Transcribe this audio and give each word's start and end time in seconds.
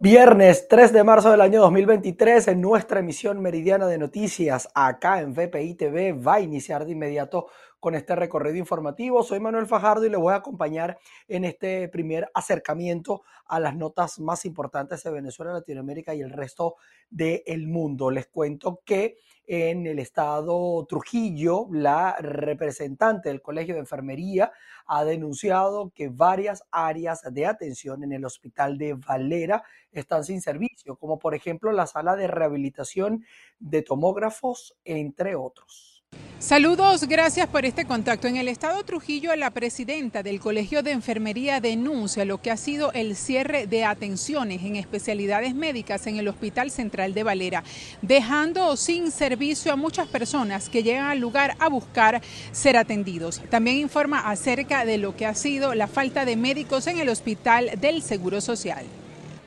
Viernes 0.00 0.68
3 0.68 0.92
de 0.92 1.02
marzo 1.02 1.32
del 1.32 1.40
año 1.40 1.60
2023, 1.60 2.46
en 2.46 2.60
nuestra 2.60 3.00
emisión 3.00 3.40
meridiana 3.40 3.88
de 3.88 3.98
noticias 3.98 4.68
acá 4.72 5.20
en 5.20 5.34
VPI 5.34 5.74
TV, 5.74 6.12
va 6.12 6.34
a 6.34 6.40
iniciar 6.40 6.86
de 6.86 6.92
inmediato 6.92 7.48
con 7.80 7.94
este 7.94 8.16
recorrido 8.16 8.56
informativo. 8.56 9.22
Soy 9.22 9.40
Manuel 9.40 9.66
Fajardo 9.66 10.04
y 10.04 10.10
le 10.10 10.16
voy 10.16 10.32
a 10.32 10.36
acompañar 10.36 10.98
en 11.28 11.44
este 11.44 11.88
primer 11.88 12.30
acercamiento 12.34 13.22
a 13.46 13.60
las 13.60 13.76
notas 13.76 14.18
más 14.18 14.44
importantes 14.44 15.02
de 15.02 15.10
Venezuela, 15.10 15.52
Latinoamérica 15.52 16.14
y 16.14 16.20
el 16.20 16.30
resto 16.30 16.76
del 17.08 17.66
mundo. 17.66 18.10
Les 18.10 18.26
cuento 18.26 18.82
que 18.84 19.18
en 19.46 19.86
el 19.86 19.98
estado 19.98 20.84
Trujillo, 20.86 21.68
la 21.70 22.16
representante 22.18 23.30
del 23.30 23.40
Colegio 23.40 23.74
de 23.74 23.80
Enfermería 23.80 24.52
ha 24.86 25.04
denunciado 25.04 25.90
que 25.94 26.08
varias 26.08 26.64
áreas 26.70 27.22
de 27.32 27.46
atención 27.46 28.02
en 28.02 28.12
el 28.12 28.24
hospital 28.24 28.76
de 28.76 28.94
Valera 28.94 29.62
están 29.90 30.24
sin 30.24 30.42
servicio, 30.42 30.96
como 30.96 31.18
por 31.18 31.34
ejemplo 31.34 31.72
la 31.72 31.86
sala 31.86 32.14
de 32.16 32.26
rehabilitación 32.26 33.24
de 33.58 33.82
tomógrafos, 33.82 34.76
entre 34.84 35.34
otros. 35.34 35.97
Saludos, 36.40 37.08
gracias 37.08 37.48
por 37.48 37.64
este 37.64 37.84
contacto. 37.84 38.28
En 38.28 38.36
el 38.36 38.46
estado 38.46 38.84
Trujillo, 38.84 39.34
la 39.34 39.50
presidenta 39.50 40.22
del 40.22 40.38
Colegio 40.38 40.84
de 40.84 40.92
Enfermería 40.92 41.60
denuncia 41.60 42.24
lo 42.24 42.40
que 42.40 42.52
ha 42.52 42.56
sido 42.56 42.92
el 42.92 43.16
cierre 43.16 43.66
de 43.66 43.84
atenciones 43.84 44.62
en 44.62 44.76
especialidades 44.76 45.56
médicas 45.56 46.06
en 46.06 46.16
el 46.16 46.28
Hospital 46.28 46.70
Central 46.70 47.12
de 47.12 47.24
Valera, 47.24 47.64
dejando 48.02 48.76
sin 48.76 49.10
servicio 49.10 49.72
a 49.72 49.76
muchas 49.76 50.06
personas 50.06 50.68
que 50.68 50.84
llegan 50.84 51.06
al 51.06 51.18
lugar 51.18 51.56
a 51.58 51.68
buscar 51.68 52.22
ser 52.52 52.76
atendidos. 52.76 53.42
También 53.50 53.78
informa 53.78 54.20
acerca 54.30 54.84
de 54.84 54.96
lo 54.96 55.16
que 55.16 55.26
ha 55.26 55.34
sido 55.34 55.74
la 55.74 55.88
falta 55.88 56.24
de 56.24 56.36
médicos 56.36 56.86
en 56.86 57.00
el 57.00 57.08
Hospital 57.08 57.72
del 57.80 58.00
Seguro 58.00 58.40
Social. 58.40 58.86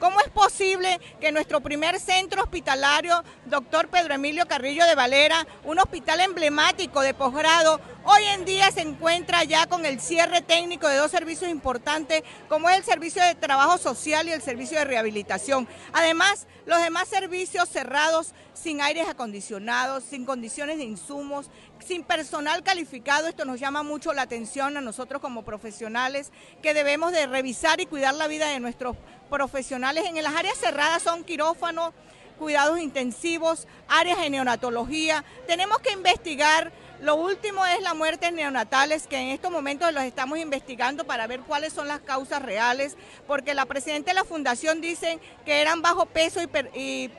¿Cómo 0.02 0.20
es 0.20 0.30
posible 0.30 1.00
que 1.20 1.32
nuestro 1.32 1.62
primer 1.62 2.00
centro 2.00 2.42
hospitalario, 2.42 3.24
doctor 3.46 3.88
Pedro 3.88 4.16
Emilio 4.16 4.48
Carrillo 4.48 4.84
de 4.88 4.96
Valera, 4.96 5.46
un 5.64 5.78
hospital 5.78 6.22
emblemático 6.22 7.02
de 7.02 7.14
posgrado, 7.14 7.80
hoy 8.04 8.24
en 8.34 8.44
día 8.44 8.72
se 8.72 8.82
encuentra 8.82 9.44
ya 9.44 9.68
con 9.68 9.86
el 9.86 10.02
cierre 10.02 10.42
técnico 10.42 10.88
de 10.88 10.98
dos 10.98 11.12
servicios 11.12 11.52
importantes, 11.52 12.24
como 12.50 12.68
es 12.68 12.80
el 12.80 12.84
servicio 12.84 13.24
de 13.24 13.36
trabajo 13.36 13.78
social 13.78 14.28
y 14.28 14.32
el 14.32 14.42
servicio 14.42 14.80
de 14.80 14.86
rehabilitación? 14.86 15.68
Además, 15.94 16.48
los 16.66 16.82
demás 16.82 17.08
servicios 17.08 17.70
cerrados 17.70 18.34
sin 18.56 18.82
aires 18.82 19.08
acondicionados, 19.08 20.04
sin 20.04 20.26
condiciones 20.26 20.78
de 20.78 20.84
insumos, 20.84 21.52
sin 21.86 22.04
personal 22.04 22.64
calificado. 22.64 23.28
Esto 23.28 23.46
nos 23.46 23.60
llama 23.60 23.84
mucho 23.84 24.14
la 24.14 24.24
atención 24.24 24.78
a 24.78 24.82
nosotros 24.82 25.22
como 25.22 25.44
profesionales 25.44 26.32
que 26.62 26.74
debemos 26.74 27.12
de 27.12 27.28
revisar 27.28 27.80
y 27.82 27.86
cuidar 27.86 28.14
la 28.16 28.28
vida 28.28 28.48
de 28.48 28.60
nuestros 28.60 28.96
profesionales. 29.30 30.06
En 30.06 30.22
las 30.22 30.36
áreas 30.36 30.58
cerradas 30.58 31.04
son 31.04 31.24
quirófanos, 31.24 31.94
cuidados 32.38 32.80
intensivos, 32.80 33.68
áreas 33.88 34.20
de 34.20 34.30
neonatología. 34.30 35.24
Tenemos 35.48 35.80
que 35.80 35.92
investigar. 35.92 36.72
Lo 37.02 37.16
último 37.16 37.66
es 37.66 37.82
las 37.82 37.96
muertes 37.96 38.32
neonatales, 38.32 39.08
que 39.08 39.18
en 39.18 39.30
estos 39.30 39.52
momentos 39.52 39.92
los 39.92 40.04
estamos 40.04 40.38
investigando 40.38 41.04
para 41.04 41.26
ver 41.26 41.40
cuáles 41.42 41.74
son 41.74 41.88
las 41.88 42.00
causas 42.02 42.44
reales, 42.44 42.96
porque 43.26 43.56
la 43.56 43.66
presidenta 43.66 44.12
de 44.12 44.16
la 44.16 44.24
fundación 44.24 44.82
dice 44.82 45.20
que 45.44 45.62
eran 45.62 45.82
bajo 45.82 46.06
peso 46.06 46.42
y, 46.44 46.80
y 46.80 47.12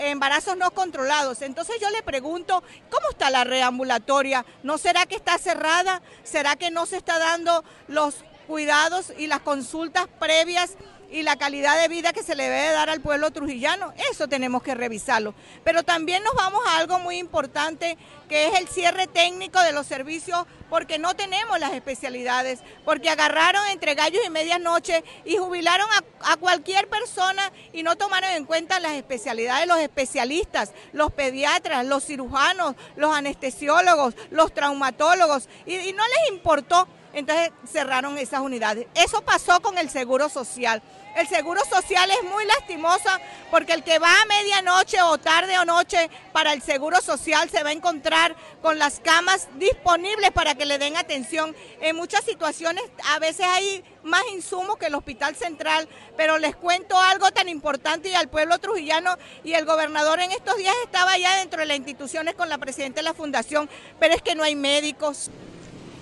embarazos 0.00 0.56
no 0.56 0.70
controlados. 0.72 1.42
Entonces 1.42 1.76
yo 1.80 1.88
le 1.90 2.02
pregunto, 2.02 2.62
¿cómo 2.90 3.10
está 3.10 3.30
la 3.30 3.44
reambulatoria? 3.44 4.44
¿No 4.62 4.78
será 4.78 5.06
que 5.06 5.14
está 5.16 5.38
cerrada? 5.38 6.02
¿Será 6.24 6.56
que 6.56 6.70
no 6.70 6.86
se 6.86 6.96
está 6.96 7.18
dando 7.18 7.64
los 7.88 8.16
cuidados 8.46 9.12
y 9.16 9.26
las 9.26 9.40
consultas 9.40 10.06
previas 10.18 10.76
y 11.10 11.22
la 11.22 11.36
calidad 11.36 11.80
de 11.80 11.88
vida 11.88 12.12
que 12.12 12.22
se 12.22 12.34
le 12.34 12.44
debe 12.44 12.72
dar 12.72 12.90
al 12.90 13.00
pueblo 13.00 13.30
trujillano. 13.30 13.92
Eso 14.10 14.28
tenemos 14.28 14.62
que 14.62 14.74
revisarlo. 14.74 15.34
Pero 15.62 15.82
también 15.82 16.22
nos 16.22 16.34
vamos 16.34 16.60
a 16.66 16.78
algo 16.78 16.98
muy 16.98 17.18
importante, 17.18 17.96
que 18.28 18.46
es 18.46 18.58
el 18.58 18.68
cierre 18.68 19.06
técnico 19.06 19.60
de 19.60 19.72
los 19.72 19.86
servicios, 19.86 20.46
porque 20.70 20.98
no 20.98 21.14
tenemos 21.14 21.58
las 21.60 21.72
especialidades, 21.72 22.60
porque 22.84 23.10
agarraron 23.10 23.66
entre 23.68 23.94
gallos 23.94 24.22
y 24.26 24.30
medianoche 24.30 25.04
y 25.24 25.36
jubilaron 25.36 25.88
a, 26.20 26.36
cualquier 26.36 26.88
persona 26.88 27.52
y 27.72 27.82
no 27.82 27.96
tomaron 27.96 28.30
en 28.30 28.44
cuenta 28.44 28.80
las 28.80 28.92
especialidades 28.92 29.62
de 29.62 29.66
los 29.66 29.78
especialistas, 29.78 30.72
los 30.92 31.12
pediatras, 31.12 31.86
los 31.86 32.04
cirujanos, 32.04 32.74
los 32.96 33.14
anestesiólogos, 33.14 34.14
los 34.30 34.52
traumatólogos, 34.52 35.48
y 35.64 35.92
no 35.92 36.02
les 36.06 36.32
importó 36.32 36.88
entonces 37.14 37.50
cerraron 37.70 38.18
esas 38.18 38.40
unidades. 38.40 38.86
Eso 38.94 39.22
pasó 39.22 39.60
con 39.60 39.78
el 39.78 39.88
Seguro 39.90 40.28
Social. 40.28 40.82
El 41.14 41.28
Seguro 41.28 41.60
Social 41.64 42.10
es 42.10 42.28
muy 42.28 42.44
lastimoso 42.44 43.08
porque 43.52 43.72
el 43.72 43.84
que 43.84 44.00
va 44.00 44.20
a 44.20 44.24
medianoche 44.26 45.00
o 45.02 45.16
tarde 45.16 45.56
o 45.60 45.64
noche 45.64 46.10
para 46.32 46.52
el 46.52 46.60
Seguro 46.60 47.00
Social 47.00 47.48
se 47.48 47.62
va 47.62 47.68
a 47.68 47.72
encontrar 47.72 48.34
con 48.60 48.80
las 48.80 48.98
camas 48.98 49.48
disponibles 49.56 50.32
para 50.32 50.56
que 50.56 50.66
le 50.66 50.78
den 50.78 50.96
atención. 50.96 51.54
En 51.80 51.94
muchas 51.94 52.24
situaciones 52.24 52.82
a 53.12 53.20
veces 53.20 53.46
hay 53.46 53.84
más 54.02 54.22
insumos 54.32 54.76
que 54.76 54.86
el 54.86 54.94
Hospital 54.96 55.36
Central, 55.36 55.88
pero 56.16 56.38
les 56.38 56.56
cuento 56.56 57.00
algo 57.00 57.30
tan 57.30 57.48
importante 57.48 58.08
y 58.08 58.14
al 58.14 58.28
pueblo 58.28 58.58
trujillano 58.58 59.16
y 59.44 59.52
el 59.52 59.64
gobernador 59.64 60.18
en 60.18 60.32
estos 60.32 60.56
días 60.56 60.74
estaba 60.82 61.16
ya 61.16 61.36
dentro 61.36 61.60
de 61.60 61.66
las 61.66 61.76
instituciones 61.76 62.34
con 62.34 62.48
la 62.48 62.58
presidenta 62.58 62.96
de 62.96 63.04
la 63.04 63.14
fundación, 63.14 63.70
pero 64.00 64.14
es 64.14 64.22
que 64.22 64.34
no 64.34 64.42
hay 64.42 64.56
médicos. 64.56 65.30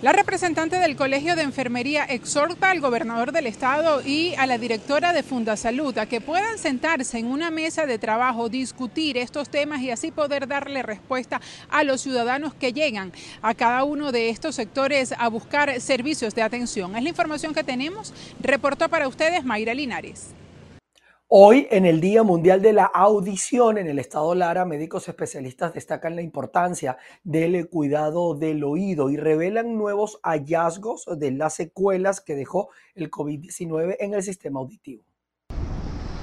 La 0.03 0.11
representante 0.11 0.81
del 0.81 0.97
Colegio 0.97 1.37
de 1.37 1.43
Enfermería 1.43 2.03
exhorta 2.03 2.73
al 2.73 2.81
gobernador 2.81 3.31
del 3.31 3.47
estado 3.47 4.03
y 4.05 4.35
a 4.35 4.47
la 4.47 4.59
directora 4.59 5.13
de 5.13 5.23
Fundasalud 5.23 5.97
a 5.97 6.07
que 6.07 6.21
puedan 6.21 6.59
sentarse 6.59 7.21
en 7.21 7.27
una 7.27 7.53
mesa 7.53 7.87
de 7.87 8.01
trabajo, 8.01 8.49
discutir 8.49 9.17
estos 9.17 9.49
temas 9.49 9.81
y 9.81 9.93
así 9.93 10.11
poder 10.11 10.49
darle 10.49 10.83
respuesta 10.83 11.41
a 11.71 11.85
los 11.85 12.01
ciudadanos 12.01 12.53
que 12.53 12.73
llegan 12.73 13.13
a 13.43 13.55
cada 13.55 13.85
uno 13.85 14.11
de 14.11 14.29
estos 14.29 14.57
sectores 14.57 15.15
a 15.17 15.29
buscar 15.29 15.81
servicios 15.81 16.35
de 16.35 16.43
atención. 16.43 16.97
Es 16.97 17.05
la 17.05 17.09
información 17.09 17.55
que 17.55 17.63
tenemos. 17.63 18.13
Reportó 18.41 18.89
para 18.89 19.07
ustedes 19.07 19.45
Mayra 19.45 19.73
Linares. 19.73 20.35
Hoy, 21.35 21.67
en 21.71 21.87
el 21.87 22.03
Día 22.03 22.23
Mundial 22.25 22.61
de 22.61 22.75
la 22.75 22.85
Audición 22.85 23.79
en 23.79 23.87
el 23.87 23.99
Estado 23.99 24.35
Lara, 24.35 24.67
médicos 24.67 25.09
especialistas 25.09 25.73
destacan 25.73 26.15
la 26.15 26.21
importancia 26.21 26.99
del 27.25 27.71
cuidado 27.71 28.35
del 28.35 28.63
oído 28.65 29.09
y 29.09 29.17
revelan 29.17 29.79
nuevos 29.79 30.21
hallazgos 30.25 31.07
de 31.17 31.31
las 31.31 31.55
secuelas 31.55 32.21
que 32.21 32.35
dejó 32.35 32.69
el 32.95 33.11
COVID-19 33.11 33.97
en 34.01 34.13
el 34.13 34.23
sistema 34.23 34.61
auditivo. 34.61 35.05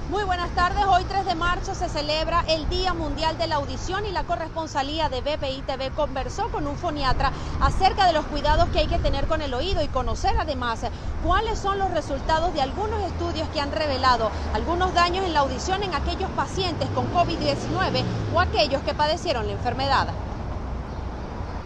Muy 0.10 0.24
buenas 0.24 0.50
tardes. 0.56 0.84
Hoy 0.88 1.04
3 1.04 1.24
de 1.28 1.36
marzo 1.36 1.76
se 1.76 1.88
celebra 1.88 2.44
el 2.48 2.68
Día 2.68 2.96
Mundial 2.96 3.38
de 3.38 3.46
la 3.46 3.58
Audición 3.58 4.08
y 4.08 4.12
la 4.12 4.24
corresponsalía 4.24 5.08
de 5.08 5.22
BPI 5.22 5.62
TV 5.68 5.92
conversó 5.92 6.50
con 6.50 6.66
un 6.66 6.78
foniatra 6.78 7.32
acerca 7.62 8.08
de 8.08 8.14
los 8.14 8.26
cuidados 8.26 8.70
que 8.70 8.80
hay 8.80 8.88
que 8.88 8.98
tener 8.98 9.28
con 9.28 9.44
el 9.44 9.54
oído 9.54 9.84
y 9.84 9.88
conocer 9.88 10.34
además 10.40 10.80
cuáles 11.24 11.60
son 11.60 11.78
los 11.78 11.92
resultados 11.92 12.56
de 12.56 12.62
algunos 12.64 13.04
estudios 13.04 13.48
que 13.50 13.62
han 13.62 13.72
revelado 13.72 14.32
algunos 14.56 14.96
daños 14.96 15.24
en 15.26 15.34
la 15.34 15.42
audición 15.42 15.84
en 15.84 15.94
aquellos 15.94 16.32
pacientes 16.32 16.90
con 16.96 17.06
COVID-19 17.14 18.04
o 18.34 18.40
aquellos 18.40 18.82
que 18.82 18.96
padecieron 18.96 19.46
la 19.46 19.54
enfermedad. 19.54 20.08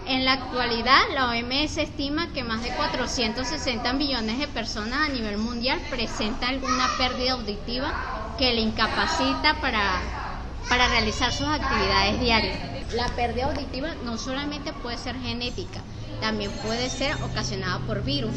En 0.06 0.26
la 0.26 0.34
actualidad, 0.34 1.00
la 1.14 1.30
OMS 1.30 1.78
estima 1.78 2.28
que 2.34 2.44
más 2.44 2.62
de 2.62 2.76
460 2.76 3.94
millones 3.94 4.38
de 4.38 4.50
personas 4.50 5.08
a 5.08 5.14
nivel 5.14 5.38
mundial 5.38 5.80
presentan 5.90 6.56
alguna 6.56 6.90
pérdida 6.98 7.32
auditiva 7.32 7.94
que 8.38 8.54
le 8.54 8.62
incapacita 8.62 9.60
para, 9.62 10.02
para 10.70 10.88
realizar 10.88 11.32
sus 11.32 11.48
actividades 11.48 12.20
diarias. 12.20 12.60
La 12.94 13.08
pérdida 13.10 13.46
auditiva 13.46 13.96
no 14.04 14.18
solamente 14.18 14.74
puede 14.74 14.98
ser 14.98 15.16
genética, 15.20 15.82
también 16.22 16.52
puede 16.64 16.90
ser 16.90 17.16
ocasionada 17.24 17.80
por 17.80 18.04
virus. 18.04 18.36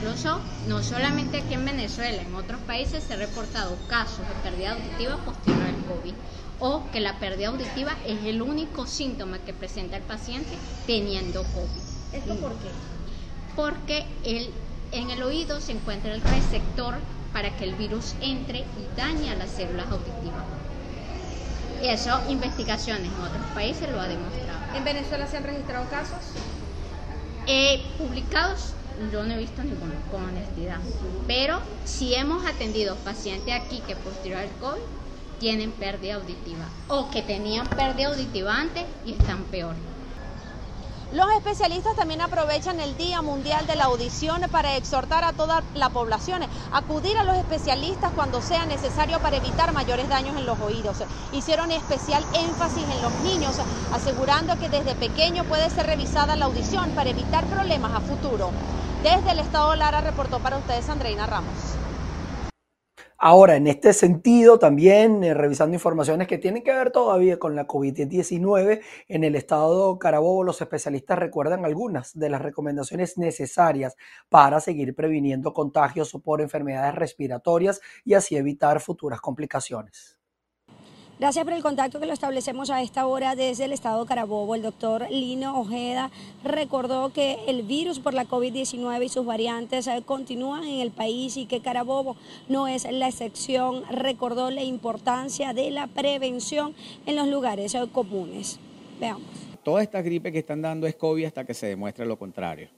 Incluso, 0.00 0.40
no 0.68 0.82
solamente 0.82 1.38
aquí 1.38 1.54
en 1.54 1.64
Venezuela, 1.64 2.22
en 2.22 2.34
otros 2.34 2.60
países 2.62 3.02
se 3.02 3.14
han 3.14 3.20
reportado 3.20 3.76
casos 3.88 4.20
de 4.20 4.48
pérdida 4.48 4.72
auditiva 4.72 5.16
posterior 5.24 5.62
al 5.62 5.84
COVID 5.86 6.14
o 6.60 6.84
que 6.92 7.00
la 7.00 7.18
pérdida 7.18 7.48
auditiva 7.48 7.96
es 8.06 8.24
el 8.24 8.42
único 8.42 8.86
síntoma 8.86 9.38
que 9.38 9.52
presenta 9.52 9.96
el 9.96 10.02
paciente 10.02 10.56
teniendo 10.86 11.42
COVID. 11.42 11.82
¿Esto 12.12 12.36
por 12.36 12.52
qué? 12.52 12.68
Porque 13.56 14.06
el, 14.24 14.50
en 14.92 15.10
el 15.10 15.22
oído 15.22 15.60
se 15.60 15.72
encuentra 15.72 16.14
el 16.14 16.20
receptor 16.20 16.94
para 17.32 17.56
que 17.56 17.64
el 17.64 17.74
virus 17.74 18.14
entre 18.20 18.60
y 18.60 18.96
dañe 18.96 19.30
a 19.30 19.34
las 19.34 19.50
células 19.50 19.86
auditivas. 19.90 20.44
Y 21.82 21.88
eso, 21.88 22.20
investigaciones 22.28 23.06
en 23.12 23.22
otros 23.22 23.46
países 23.54 23.88
lo 23.90 24.00
ha 24.00 24.08
demostrado. 24.08 24.58
¿En 24.76 24.84
Venezuela 24.84 25.26
se 25.26 25.36
han 25.36 25.44
registrado 25.44 25.88
casos? 25.88 26.18
Eh, 27.46 27.82
publicados, 27.96 28.72
yo 29.12 29.22
no 29.22 29.34
he 29.34 29.38
visto 29.38 29.62
ninguno, 29.62 29.94
con 30.10 30.24
honestidad. 30.24 30.78
Pero 31.26 31.60
si 31.84 32.14
hemos 32.14 32.44
atendido 32.44 32.96
pacientes 32.96 33.54
aquí 33.54 33.80
que 33.86 33.96
posterior 33.96 34.40
al 34.40 34.50
COVID 34.60 34.82
tienen 35.38 35.70
pérdida 35.72 36.16
auditiva 36.16 36.68
o 36.88 37.10
que 37.10 37.22
tenían 37.22 37.66
pérdida 37.68 38.08
auditiva 38.08 38.56
antes 38.56 38.84
y 39.06 39.12
están 39.12 39.44
peor. 39.44 39.76
Los 41.10 41.26
especialistas 41.32 41.96
también 41.96 42.20
aprovechan 42.20 42.80
el 42.80 42.94
Día 42.98 43.22
Mundial 43.22 43.66
de 43.66 43.76
la 43.76 43.84
Audición 43.84 44.42
para 44.50 44.76
exhortar 44.76 45.24
a 45.24 45.32
toda 45.32 45.62
la 45.74 45.88
población 45.88 46.42
a 46.42 46.76
acudir 46.76 47.16
a 47.16 47.24
los 47.24 47.38
especialistas 47.38 48.12
cuando 48.14 48.42
sea 48.42 48.66
necesario 48.66 49.18
para 49.18 49.38
evitar 49.38 49.72
mayores 49.72 50.06
daños 50.10 50.36
en 50.36 50.44
los 50.44 50.60
oídos. 50.60 50.98
Hicieron 51.32 51.70
especial 51.70 52.22
énfasis 52.34 52.84
en 52.84 53.00
los 53.00 53.12
niños, 53.24 53.56
asegurando 53.94 54.58
que 54.58 54.68
desde 54.68 54.94
pequeño 54.96 55.44
puede 55.44 55.70
ser 55.70 55.86
revisada 55.86 56.36
la 56.36 56.44
audición 56.44 56.90
para 56.90 57.08
evitar 57.08 57.46
problemas 57.46 57.94
a 57.94 58.00
futuro. 58.00 58.50
Desde 59.02 59.30
el 59.30 59.38
Estado 59.38 59.74
Lara 59.76 60.02
reportó 60.02 60.40
para 60.40 60.58
ustedes 60.58 60.90
Andreina 60.90 61.26
Ramos. 61.26 61.77
Ahora, 63.20 63.56
en 63.56 63.66
este 63.66 63.92
sentido, 63.94 64.60
también 64.60 65.24
eh, 65.24 65.34
revisando 65.34 65.74
informaciones 65.74 66.28
que 66.28 66.38
tienen 66.38 66.62
que 66.62 66.72
ver 66.72 66.92
todavía 66.92 67.36
con 67.36 67.56
la 67.56 67.66
COVID-19, 67.66 68.80
en 69.08 69.24
el 69.24 69.34
estado 69.34 69.98
Carabobo 69.98 70.44
los 70.44 70.60
especialistas 70.60 71.18
recuerdan 71.18 71.64
algunas 71.64 72.16
de 72.16 72.30
las 72.30 72.40
recomendaciones 72.40 73.18
necesarias 73.18 73.96
para 74.28 74.60
seguir 74.60 74.94
previniendo 74.94 75.52
contagios 75.52 76.16
por 76.22 76.40
enfermedades 76.40 76.94
respiratorias 76.94 77.80
y 78.04 78.14
así 78.14 78.36
evitar 78.36 78.80
futuras 78.80 79.20
complicaciones. 79.20 80.17
Gracias 81.18 81.44
por 81.44 81.52
el 81.52 81.64
contacto 81.64 81.98
que 81.98 82.06
lo 82.06 82.12
establecemos 82.12 82.70
a 82.70 82.80
esta 82.80 83.04
hora 83.08 83.34
desde 83.34 83.64
el 83.64 83.72
estado 83.72 84.06
Carabobo. 84.06 84.54
El 84.54 84.62
doctor 84.62 85.04
Lino 85.10 85.58
Ojeda 85.58 86.12
recordó 86.44 87.12
que 87.12 87.38
el 87.48 87.64
virus 87.64 87.98
por 87.98 88.14
la 88.14 88.24
COVID-19 88.24 89.04
y 89.04 89.08
sus 89.08 89.26
variantes 89.26 89.88
eh, 89.88 90.00
continúan 90.06 90.62
en 90.62 90.78
el 90.78 90.92
país 90.92 91.36
y 91.36 91.46
que 91.46 91.60
Carabobo 91.60 92.14
no 92.48 92.68
es 92.68 92.86
la 92.88 93.08
excepción. 93.08 93.82
Recordó 93.90 94.52
la 94.52 94.62
importancia 94.62 95.52
de 95.52 95.72
la 95.72 95.88
prevención 95.88 96.72
en 97.04 97.16
los 97.16 97.26
lugares 97.26 97.74
eh, 97.74 97.80
comunes. 97.90 98.60
Veamos. 99.00 99.26
Toda 99.64 99.82
esta 99.82 100.00
gripe 100.02 100.30
que 100.30 100.38
están 100.38 100.62
dando 100.62 100.86
es 100.86 100.94
COVID 100.94 101.24
hasta 101.24 101.44
que 101.44 101.52
se 101.52 101.66
demuestre 101.66 102.06
lo 102.06 102.16
contrario. 102.16 102.68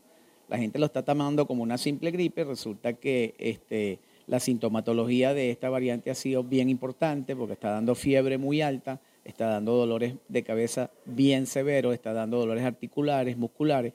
La 0.48 0.56
gente 0.56 0.78
lo 0.78 0.86
está 0.86 1.04
tomando 1.04 1.46
como 1.46 1.62
una 1.62 1.76
simple 1.76 2.10
gripe, 2.10 2.44
resulta 2.44 2.94
que 2.94 3.34
este, 3.38 3.98
la 4.30 4.38
sintomatología 4.38 5.34
de 5.34 5.50
esta 5.50 5.70
variante 5.70 6.08
ha 6.08 6.14
sido 6.14 6.44
bien 6.44 6.68
importante 6.68 7.34
porque 7.34 7.54
está 7.54 7.70
dando 7.70 7.96
fiebre 7.96 8.38
muy 8.38 8.62
alta, 8.62 9.00
está 9.24 9.48
dando 9.48 9.74
dolores 9.74 10.14
de 10.28 10.44
cabeza 10.44 10.92
bien 11.04 11.46
severos, 11.46 11.92
está 11.94 12.12
dando 12.12 12.38
dolores 12.38 12.62
articulares, 12.62 13.36
musculares, 13.36 13.92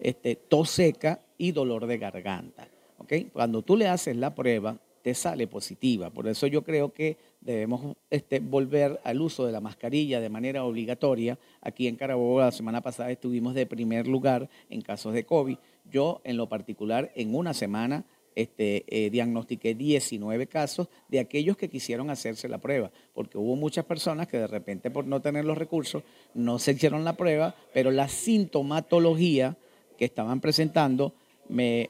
este, 0.00 0.34
tos 0.34 0.70
seca 0.70 1.20
y 1.36 1.52
dolor 1.52 1.86
de 1.86 1.98
garganta. 1.98 2.66
Cuando 3.34 3.60
tú 3.60 3.76
le 3.76 3.86
haces 3.86 4.16
la 4.16 4.34
prueba, 4.34 4.78
te 5.02 5.12
sale 5.12 5.46
positiva. 5.46 6.08
Por 6.08 6.26
eso 6.26 6.46
yo 6.46 6.64
creo 6.64 6.94
que 6.94 7.18
debemos 7.42 7.96
este, 8.08 8.40
volver 8.40 8.98
al 9.04 9.20
uso 9.20 9.44
de 9.44 9.52
la 9.52 9.60
mascarilla 9.60 10.20
de 10.20 10.30
manera 10.30 10.64
obligatoria. 10.64 11.38
Aquí 11.60 11.86
en 11.86 11.96
Carabobo 11.96 12.40
la 12.40 12.50
semana 12.50 12.80
pasada 12.80 13.10
estuvimos 13.10 13.54
de 13.54 13.66
primer 13.66 14.08
lugar 14.08 14.48
en 14.70 14.80
casos 14.80 15.12
de 15.12 15.26
COVID. 15.26 15.58
Yo 15.84 16.22
en 16.24 16.38
lo 16.38 16.48
particular 16.48 17.12
en 17.14 17.34
una 17.34 17.52
semana 17.52 18.06
este, 18.36 18.84
eh, 18.88 19.08
diagnostiqué 19.08 19.74
19 19.74 20.46
casos 20.46 20.88
de 21.08 21.20
aquellos 21.20 21.56
que 21.56 21.70
quisieron 21.70 22.10
hacerse 22.10 22.48
la 22.50 22.58
prueba, 22.58 22.92
porque 23.14 23.38
hubo 23.38 23.56
muchas 23.56 23.86
personas 23.86 24.28
que 24.28 24.36
de 24.36 24.46
repente 24.46 24.90
por 24.90 25.06
no 25.06 25.20
tener 25.20 25.46
los 25.46 25.56
recursos 25.56 26.02
no 26.34 26.58
se 26.58 26.72
hicieron 26.72 27.02
la 27.02 27.16
prueba, 27.16 27.56
pero 27.72 27.90
la 27.90 28.08
sintomatología 28.08 29.56
que 29.96 30.04
estaban 30.04 30.40
presentando 30.42 31.14
me, 31.48 31.88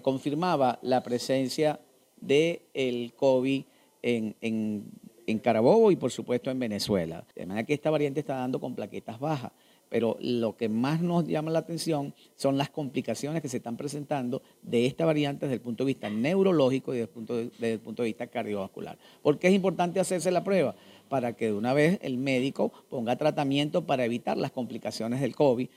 confirmaba 0.00 0.78
la 0.80 1.02
presencia 1.02 1.78
del 2.18 2.62
el 2.72 3.12
COVID 3.14 3.64
en 4.00 5.38
Carabobo 5.42 5.90
y 5.90 5.96
por 5.96 6.10
supuesto 6.10 6.50
en 6.50 6.58
Venezuela. 6.58 7.26
De 7.34 7.44
manera 7.44 7.66
que 7.66 7.74
esta 7.74 7.90
variante 7.90 8.20
está 8.20 8.36
dando 8.36 8.58
con 8.58 8.74
plaquetas 8.74 9.20
bajas 9.20 9.52
pero 9.92 10.16
lo 10.20 10.56
que 10.56 10.70
más 10.70 11.02
nos 11.02 11.28
llama 11.28 11.50
la 11.50 11.58
atención 11.58 12.14
son 12.34 12.56
las 12.56 12.70
complicaciones 12.70 13.42
que 13.42 13.50
se 13.50 13.58
están 13.58 13.76
presentando 13.76 14.40
de 14.62 14.86
esta 14.86 15.04
variante 15.04 15.44
desde 15.44 15.56
el 15.56 15.60
punto 15.60 15.84
de 15.84 15.88
vista 15.88 16.08
neurológico 16.08 16.94
y 16.94 16.96
desde 16.96 17.72
el 17.74 17.78
punto 17.78 18.02
de, 18.02 18.08
vista 18.08 18.26
cardiovascular. 18.26 18.96
¿Por 19.20 19.38
qué 19.38 19.48
es 19.48 19.52
importante 19.52 20.00
hacerse 20.00 20.30
la 20.30 20.44
prueba? 20.44 20.74
Para 21.10 21.34
que 21.34 21.48
de 21.48 21.52
una 21.52 21.74
vez 21.74 21.98
el 22.00 22.16
médico 22.16 22.72
ponga 22.88 23.16
tratamiento 23.16 23.86
para 23.86 24.06
evitar 24.06 24.38
las 24.38 24.50
complicaciones 24.50 25.20
del 25.20 25.36
COVID. 25.36 25.68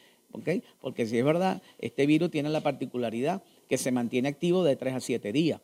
Porque 0.80 1.06
si 1.08 1.18
es 1.18 1.26
verdad, 1.26 1.62
este 1.80 2.06
virus 2.06 2.32
tiene 2.32 2.48
la 2.48 2.62
particularidad 2.62 3.44
que 3.68 3.78
se 3.78 3.92
mantiene 3.92 4.30
activo 4.30 4.64
de 4.64 4.78
3 4.78 4.94
a 4.94 5.00
7 5.02 5.34
días. 5.34 5.60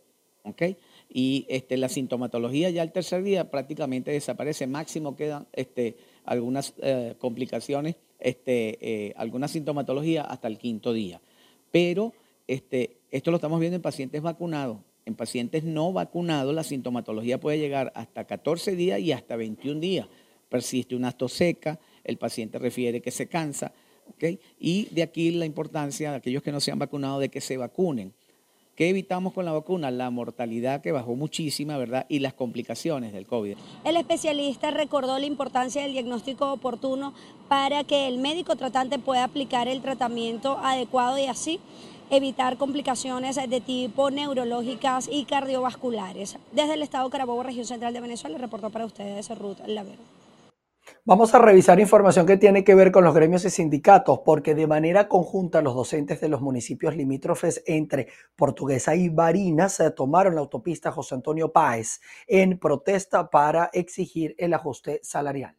Y 1.09 1.45
este, 1.47 1.77
la 1.77 1.87
sintomatología 1.87 2.69
ya 2.69 2.83
el 2.83 2.91
tercer 2.91 3.23
día 3.23 3.49
prácticamente 3.49 4.11
desaparece, 4.11 4.67
máximo 4.67 5.15
quedan 5.15 5.47
este, 5.53 5.95
algunas 6.25 6.73
eh, 6.81 7.15
complicaciones 7.17 7.95
este, 8.21 8.77
eh, 8.81 9.13
alguna 9.17 9.47
sintomatología 9.47 10.23
hasta 10.23 10.47
el 10.47 10.57
quinto 10.57 10.93
día. 10.93 11.21
Pero 11.71 12.13
este, 12.47 12.97
esto 13.11 13.31
lo 13.31 13.37
estamos 13.37 13.59
viendo 13.59 13.75
en 13.75 13.81
pacientes 13.81 14.21
vacunados. 14.21 14.77
En 15.05 15.15
pacientes 15.15 15.63
no 15.63 15.91
vacunados 15.91 16.53
la 16.53 16.63
sintomatología 16.63 17.39
puede 17.39 17.59
llegar 17.59 17.91
hasta 17.95 18.25
14 18.25 18.75
días 18.75 18.99
y 18.99 19.11
hasta 19.11 19.35
21 19.35 19.79
días. 19.79 20.07
Persiste 20.49 20.95
una 20.95 21.11
tos 21.11 21.33
seca, 21.33 21.79
el 22.03 22.17
paciente 22.17 22.59
refiere 22.59 23.01
que 23.01 23.11
se 23.11 23.27
cansa, 23.27 23.73
y 24.59 24.87
de 24.91 25.03
aquí 25.03 25.31
la 25.31 25.45
importancia 25.45 26.11
de 26.11 26.17
aquellos 26.17 26.43
que 26.43 26.51
no 26.51 26.59
se 26.59 26.71
han 26.71 26.79
vacunado 26.79 27.19
de 27.19 27.29
que 27.29 27.41
se 27.41 27.57
vacunen. 27.57 28.13
¿Qué 28.81 28.89
evitamos 28.89 29.33
con 29.33 29.45
la 29.45 29.51
vacuna? 29.51 29.91
La 29.91 30.09
mortalidad 30.09 30.81
que 30.81 30.91
bajó 30.91 31.13
muchísima, 31.15 31.77
¿verdad? 31.77 32.07
Y 32.09 32.17
las 32.17 32.33
complicaciones 32.33 33.13
del 33.13 33.27
COVID. 33.27 33.55
El 33.83 33.95
especialista 33.95 34.71
recordó 34.71 35.19
la 35.19 35.27
importancia 35.27 35.83
del 35.83 35.91
diagnóstico 35.91 36.51
oportuno 36.51 37.13
para 37.47 37.83
que 37.83 38.07
el 38.07 38.17
médico 38.17 38.55
tratante 38.55 38.97
pueda 38.97 39.25
aplicar 39.25 39.67
el 39.67 39.83
tratamiento 39.83 40.57
adecuado 40.57 41.19
y 41.19 41.27
así 41.27 41.59
evitar 42.09 42.57
complicaciones 42.57 43.35
de 43.35 43.61
tipo 43.61 44.09
neurológicas 44.09 45.07
y 45.11 45.25
cardiovasculares. 45.25 46.39
Desde 46.51 46.73
el 46.73 46.81
Estado 46.81 47.07
Carabobo, 47.11 47.43
región 47.43 47.65
central 47.65 47.93
de 47.93 48.01
Venezuela, 48.01 48.39
reportó 48.39 48.71
para 48.71 48.87
ustedes 48.87 49.29
Ruth 49.37 49.59
Lavero. 49.67 50.20
Vamos 51.03 51.33
a 51.33 51.39
revisar 51.39 51.79
información 51.79 52.25
que 52.25 52.37
tiene 52.37 52.63
que 52.63 52.75
ver 52.75 52.91
con 52.91 53.03
los 53.03 53.13
gremios 53.13 53.45
y 53.45 53.49
sindicatos, 53.49 54.19
porque 54.25 54.55
de 54.55 54.67
manera 54.67 55.07
conjunta 55.07 55.61
los 55.61 55.75
docentes 55.75 56.21
de 56.21 56.29
los 56.29 56.41
municipios 56.41 56.95
limítrofes 56.95 57.63
entre 57.65 58.07
Portuguesa 58.35 58.95
y 58.95 59.09
Barinas 59.09 59.73
se 59.73 59.91
tomaron 59.91 60.35
la 60.35 60.41
autopista 60.41 60.91
José 60.91 61.15
Antonio 61.15 61.51
Páez 61.51 62.01
en 62.27 62.59
protesta 62.59 63.29
para 63.29 63.69
exigir 63.73 64.35
el 64.37 64.53
ajuste 64.53 64.99
salarial. 65.03 65.55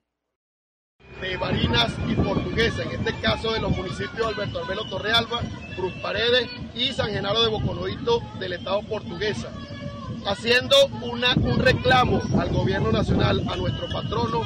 De 1.20 1.36
Barinas 1.36 1.92
y 2.08 2.14
Portuguesa, 2.14 2.82
en 2.82 2.90
este 2.92 3.20
caso 3.20 3.52
de 3.52 3.60
los 3.60 3.76
municipios 3.76 4.26
Alberto 4.26 4.60
Arbelo 4.60 4.88
Torrealba, 4.88 5.40
Cruz 5.76 5.92
Paredes 6.02 6.48
y 6.74 6.92
San 6.92 7.10
Genaro 7.10 7.42
de 7.42 7.50
Boconoito 7.50 8.20
del 8.40 8.54
estado 8.54 8.82
portuguesa 8.88 9.52
haciendo 10.26 10.76
un 11.02 11.58
reclamo 11.58 12.20
al 12.38 12.50
gobierno 12.50 12.92
nacional, 12.92 13.42
a 13.48 13.56
nuestro 13.56 13.88
patrono, 13.88 14.42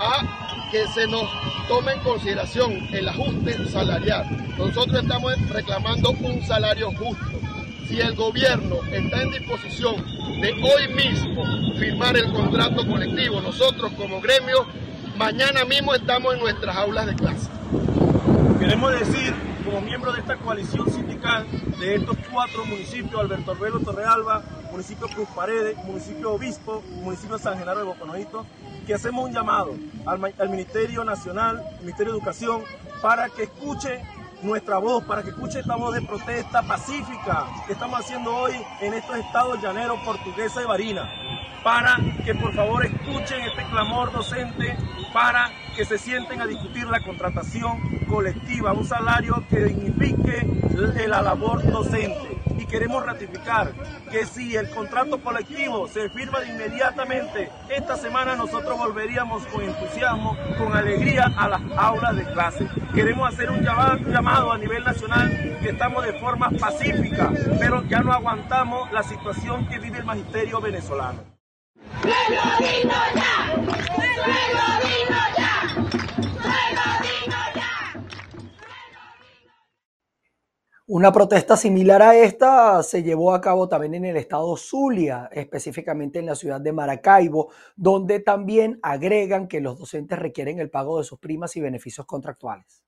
a 0.00 0.68
que 0.70 0.86
se 0.88 1.06
nos 1.06 1.24
tome 1.68 1.92
en 1.92 2.00
consideración 2.00 2.72
el 2.92 3.08
ajuste 3.08 3.68
salarial. 3.68 4.26
Nosotros 4.56 5.02
estamos 5.02 5.48
reclamando 5.48 6.10
un 6.10 6.42
salario 6.46 6.90
justo. 6.92 7.24
Si 7.88 8.00
el 8.00 8.14
gobierno 8.14 8.76
está 8.92 9.22
en 9.22 9.30
disposición 9.32 9.96
de 10.40 10.52
hoy 10.52 10.94
mismo 10.94 11.44
firmar 11.78 12.16
el 12.16 12.32
contrato 12.32 12.86
colectivo, 12.86 13.40
nosotros 13.40 13.92
como 13.96 14.20
gremio, 14.20 14.64
mañana 15.16 15.64
mismo 15.64 15.94
estamos 15.94 16.34
en 16.34 16.40
nuestras 16.40 16.76
aulas 16.76 17.06
de 17.06 17.14
clase. 17.14 17.48
Queremos 18.60 18.92
decir, 18.92 19.34
como 19.70 19.82
miembro 19.82 20.12
de 20.12 20.20
esta 20.20 20.36
coalición 20.36 20.90
sindical 20.90 21.46
de 21.78 21.94
estos 21.94 22.16
cuatro 22.32 22.64
municipios, 22.64 23.20
Alberto 23.20 23.52
Arbelo, 23.52 23.78
Torrealba, 23.78 24.42
municipio 24.72 25.06
Cruz 25.06 25.28
Paredes, 25.28 25.76
municipio 25.84 26.32
Obispo, 26.32 26.82
municipio 26.90 27.38
San 27.38 27.56
Genaro 27.56 27.78
de 27.78 27.84
Boconoito, 27.84 28.44
que 28.84 28.94
hacemos 28.94 29.26
un 29.26 29.32
llamado 29.32 29.76
al, 30.06 30.48
Ministerio 30.48 31.04
Nacional, 31.04 31.62
Ministerio 31.82 32.12
de 32.12 32.18
Educación, 32.18 32.62
para 33.00 33.28
que 33.28 33.44
escuche 33.44 34.02
nuestra 34.42 34.78
voz, 34.78 35.04
para 35.04 35.22
que 35.22 35.30
escuche 35.30 35.60
esta 35.60 35.76
voz 35.76 35.94
de 35.94 36.02
protesta 36.02 36.62
pacífica 36.62 37.46
que 37.66 37.74
estamos 37.74 38.00
haciendo 38.00 38.34
hoy 38.34 38.54
en 38.80 38.94
estos 38.94 39.16
estados 39.18 39.62
llaneros, 39.62 40.00
portuguesa 40.00 40.62
y 40.62 40.66
barina, 40.66 41.08
para 41.62 41.96
que 42.24 42.34
por 42.34 42.52
favor 42.54 42.84
escuchen 42.84 43.40
este 43.42 43.64
clamor 43.70 44.10
docente, 44.10 44.76
para 45.12 45.50
que 45.80 45.86
se 45.86 45.96
sienten 45.96 46.42
a 46.42 46.46
discutir 46.46 46.86
la 46.88 47.00
contratación 47.00 47.80
colectiva, 48.06 48.74
un 48.74 48.84
salario 48.84 49.42
que 49.48 49.64
dignifique 49.64 50.46
la 51.08 51.22
labor 51.22 51.62
docente 51.72 52.40
queremos 52.70 53.04
ratificar 53.04 53.72
que 54.10 54.24
si 54.24 54.56
el 54.56 54.70
contrato 54.70 55.20
colectivo 55.20 55.88
se 55.88 56.08
firma 56.10 56.38
inmediatamente, 56.44 57.50
esta 57.68 57.96
semana 57.96 58.36
nosotros 58.36 58.78
volveríamos 58.78 59.44
con 59.46 59.62
entusiasmo, 59.62 60.36
con 60.56 60.74
alegría 60.74 61.30
a 61.36 61.48
las 61.48 61.60
aulas 61.76 62.16
de 62.16 62.24
clase. 62.32 62.68
Queremos 62.94 63.32
hacer 63.32 63.50
un 63.50 63.60
llamado, 63.60 64.52
a 64.52 64.58
nivel 64.58 64.84
nacional 64.84 65.58
que 65.60 65.70
estamos 65.70 66.04
de 66.04 66.12
forma 66.14 66.50
pacífica, 66.50 67.30
pero 67.58 67.82
ya 67.88 68.00
no 68.00 68.12
aguantamos 68.12 68.90
la 68.92 69.02
situación 69.02 69.66
que 69.66 69.78
vive 69.78 69.98
el 69.98 70.04
magisterio 70.04 70.60
venezolano. 70.60 71.24
Una 80.92 81.12
protesta 81.12 81.56
similar 81.56 82.02
a 82.02 82.16
esta 82.16 82.82
se 82.82 83.04
llevó 83.04 83.32
a 83.32 83.40
cabo 83.40 83.68
también 83.68 83.94
en 83.94 84.06
el 84.06 84.16
estado 84.16 84.56
Zulia, 84.56 85.30
específicamente 85.30 86.18
en 86.18 86.26
la 86.26 86.34
ciudad 86.34 86.60
de 86.60 86.72
Maracaibo, 86.72 87.52
donde 87.76 88.18
también 88.18 88.80
agregan 88.82 89.46
que 89.46 89.60
los 89.60 89.78
docentes 89.78 90.18
requieren 90.18 90.58
el 90.58 90.68
pago 90.68 90.98
de 90.98 91.04
sus 91.04 91.20
primas 91.20 91.54
y 91.54 91.60
beneficios 91.60 92.06
contractuales. 92.06 92.82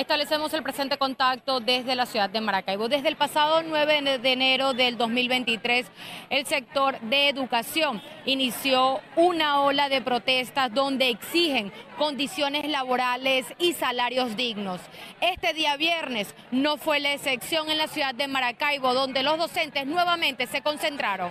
Establecemos 0.00 0.54
el 0.54 0.62
presente 0.62 0.96
contacto 0.96 1.60
desde 1.60 1.94
la 1.94 2.06
ciudad 2.06 2.30
de 2.30 2.40
Maracaibo. 2.40 2.88
Desde 2.88 3.08
el 3.08 3.16
pasado 3.16 3.62
9 3.62 4.18
de 4.18 4.32
enero 4.32 4.72
del 4.72 4.96
2023, 4.96 5.84
el 6.30 6.46
sector 6.46 6.98
de 7.00 7.28
educación 7.28 8.00
inició 8.24 9.02
una 9.14 9.60
ola 9.60 9.90
de 9.90 10.00
protestas 10.00 10.72
donde 10.72 11.10
exigen 11.10 11.70
condiciones 11.98 12.66
laborales 12.66 13.44
y 13.58 13.74
salarios 13.74 14.38
dignos. 14.38 14.80
Este 15.20 15.52
día 15.52 15.76
viernes 15.76 16.34
no 16.50 16.78
fue 16.78 16.98
la 16.98 17.12
excepción 17.12 17.68
en 17.68 17.76
la 17.76 17.86
ciudad 17.86 18.14
de 18.14 18.26
Maracaibo, 18.26 18.94
donde 18.94 19.22
los 19.22 19.36
docentes 19.36 19.86
nuevamente 19.86 20.46
se 20.46 20.62
concentraron. 20.62 21.30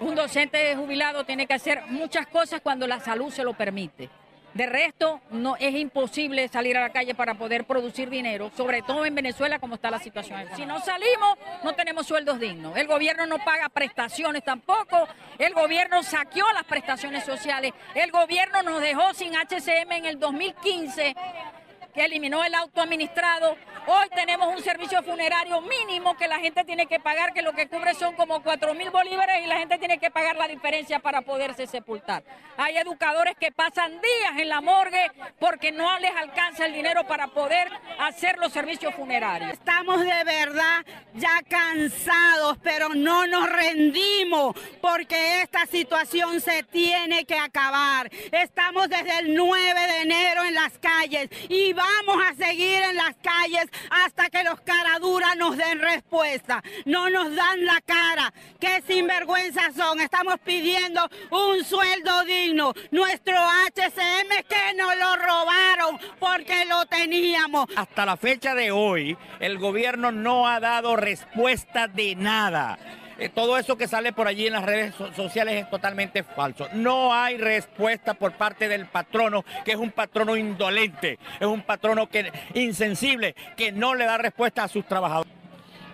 Un 0.00 0.14
docente 0.14 0.74
jubilado 0.76 1.24
tiene 1.24 1.46
que 1.46 1.52
hacer 1.52 1.82
muchas 1.88 2.26
cosas 2.26 2.62
cuando 2.62 2.86
la 2.86 3.00
salud 3.00 3.30
se 3.30 3.44
lo 3.44 3.52
permite. 3.52 4.08
De 4.54 4.66
resto, 4.66 5.20
no 5.30 5.56
es 5.56 5.74
imposible 5.74 6.48
salir 6.48 6.76
a 6.76 6.80
la 6.80 6.90
calle 6.90 7.14
para 7.14 7.34
poder 7.34 7.64
producir 7.64 8.08
dinero, 8.08 8.50
sobre 8.56 8.82
todo 8.82 9.04
en 9.04 9.14
Venezuela 9.14 9.58
como 9.58 9.74
está 9.74 9.90
la 9.90 9.98
situación. 9.98 10.44
Si 10.56 10.64
no 10.64 10.80
salimos, 10.80 11.38
no 11.62 11.74
tenemos 11.74 12.06
sueldos 12.06 12.40
dignos. 12.40 12.76
El 12.76 12.86
gobierno 12.86 13.26
no 13.26 13.38
paga 13.44 13.68
prestaciones 13.68 14.42
tampoco. 14.42 15.06
El 15.38 15.54
gobierno 15.54 16.02
saqueó 16.02 16.44
las 16.54 16.64
prestaciones 16.64 17.24
sociales. 17.24 17.72
El 17.94 18.10
gobierno 18.10 18.62
nos 18.62 18.80
dejó 18.80 19.12
sin 19.14 19.34
HCM 19.34 19.92
en 19.92 20.04
el 20.06 20.18
2015 20.18 21.14
que 21.14 21.57
eliminó 22.04 22.44
el 22.44 22.54
auto 22.54 22.80
administrado. 22.80 23.56
Hoy 23.86 24.08
tenemos 24.14 24.54
un 24.54 24.62
servicio 24.62 25.02
funerario 25.02 25.60
mínimo 25.62 26.16
que 26.16 26.28
la 26.28 26.38
gente 26.38 26.64
tiene 26.64 26.86
que 26.86 27.00
pagar, 27.00 27.32
que 27.32 27.42
lo 27.42 27.52
que 27.52 27.68
cubre 27.68 27.94
son 27.94 28.14
como 28.14 28.42
4 28.42 28.74
mil 28.74 28.90
bolívares 28.90 29.44
y 29.44 29.46
la 29.46 29.58
gente 29.58 29.78
tiene 29.78 29.98
que 29.98 30.10
pagar 30.10 30.36
la 30.36 30.46
diferencia 30.46 30.98
para 30.98 31.22
poderse 31.22 31.66
sepultar. 31.66 32.22
Hay 32.56 32.76
educadores 32.76 33.34
que 33.38 33.50
pasan 33.52 33.92
días 33.92 34.38
en 34.38 34.48
la 34.48 34.60
morgue 34.60 35.10
porque 35.38 35.72
no 35.72 35.98
les 36.00 36.14
alcanza 36.14 36.66
el 36.66 36.74
dinero 36.74 37.06
para 37.06 37.28
poder 37.28 37.68
hacer 37.98 38.38
los 38.38 38.52
servicios 38.52 38.94
funerarios. 38.94 39.52
Estamos 39.52 40.00
de 40.00 40.24
verdad 40.24 40.84
ya 41.14 41.40
cansados, 41.48 42.58
pero 42.62 42.90
no 42.90 43.26
nos 43.26 43.48
rendimos 43.50 44.54
porque 44.80 45.42
esta 45.42 45.66
situación 45.66 46.40
se 46.40 46.62
tiene 46.64 47.24
que 47.24 47.38
acabar. 47.38 48.10
Estamos 48.32 48.88
desde 48.88 49.20
el 49.20 49.34
9 49.34 49.80
de 49.80 50.00
enero 50.02 50.44
en 50.44 50.54
las 50.54 50.78
calles 50.78 51.28
y 51.48 51.72
vamos 52.06 52.24
a 52.26 52.34
seguir 52.34 52.82
en 52.82 52.96
las 52.96 53.14
calles 53.16 53.66
hasta 53.90 54.28
que 54.30 54.42
los 54.44 54.60
caraduras 54.60 55.36
nos 55.36 55.56
den 55.56 55.80
respuesta. 55.80 56.62
No 56.84 57.10
nos 57.10 57.34
dan 57.34 57.64
la 57.64 57.80
cara. 57.84 58.32
Qué 58.60 58.82
sinvergüenza 58.86 59.72
son. 59.76 60.00
Estamos 60.00 60.36
pidiendo 60.44 61.08
un 61.30 61.64
sueldo 61.64 62.24
digno. 62.24 62.72
Nuestro 62.90 63.36
HCM 63.36 64.44
que 64.48 64.76
nos 64.76 64.96
lo 64.96 65.16
robaron 65.16 65.98
porque 66.18 66.64
lo 66.66 66.86
teníamos. 66.86 67.66
Hasta 67.76 68.06
la 68.06 68.16
fecha 68.16 68.54
de 68.54 68.70
hoy, 68.70 69.16
el 69.40 69.58
gobierno 69.58 70.12
no 70.12 70.46
ha 70.46 70.60
dado 70.60 70.96
respuesta 70.96 71.88
de 71.88 72.14
nada. 72.16 72.78
Eh, 73.18 73.28
todo 73.28 73.58
eso 73.58 73.76
que 73.76 73.88
sale 73.88 74.12
por 74.12 74.28
allí 74.28 74.46
en 74.46 74.52
las 74.52 74.64
redes 74.64 74.94
sociales 75.16 75.64
es 75.64 75.68
totalmente 75.68 76.22
falso. 76.22 76.68
No 76.72 77.12
hay 77.12 77.36
respuesta 77.36 78.14
por 78.14 78.32
parte 78.34 78.68
del 78.68 78.86
patrono, 78.86 79.44
que 79.64 79.72
es 79.72 79.76
un 79.76 79.90
patrono 79.90 80.36
indolente, 80.36 81.18
es 81.40 81.46
un 81.46 81.62
patrono 81.62 82.08
que, 82.08 82.32
insensible, 82.54 83.34
que 83.56 83.72
no 83.72 83.96
le 83.96 84.04
da 84.04 84.18
respuesta 84.18 84.62
a 84.62 84.68
sus 84.68 84.86
trabajadores. 84.86 85.32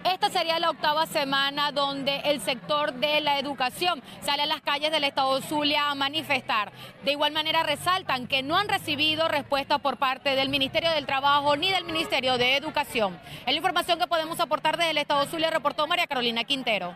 Esta 0.04 0.28
sería 0.28 0.59
la 0.59 0.69
octava 0.69 1.07
semana 1.07 1.73
donde 1.73 2.19
el 2.26 2.43
sector 2.43 2.93
de 2.93 3.23
la 3.23 3.38
educación 3.38 4.02
sale 4.21 4.43
a 4.43 4.47
las 4.47 4.61
calles 4.61 4.93
del 4.93 5.04
estado 5.04 5.40
Zulia 5.40 5.88
a 5.88 5.95
manifestar. 5.95 6.73
De 7.04 7.12
igual 7.12 7.33
manera 7.33 7.62
resaltan 7.62 8.26
que 8.26 8.43
no 8.43 8.59
han 8.59 8.69
recibido 8.69 9.28
respuesta 9.28 9.78
por 9.78 9.97
parte 9.97 10.37
del 10.37 10.50
Ministerio 10.50 10.90
del 10.90 11.07
Trabajo 11.07 11.57
ni 11.57 11.71
del 11.71 11.85
Ministerio 11.85 12.37
de 12.37 12.59
Educación. 12.59 13.19
Es 13.47 13.47
la 13.47 13.52
información 13.52 13.99
que 13.99 14.07
podemos 14.07 14.38
aportar 14.40 14.76
desde 14.76 14.90
el 14.90 14.99
estado 14.99 15.25
Zulia, 15.25 15.49
reportó 15.49 15.87
María 15.87 16.07
Carolina 16.07 16.45
Quintero. 16.45 16.95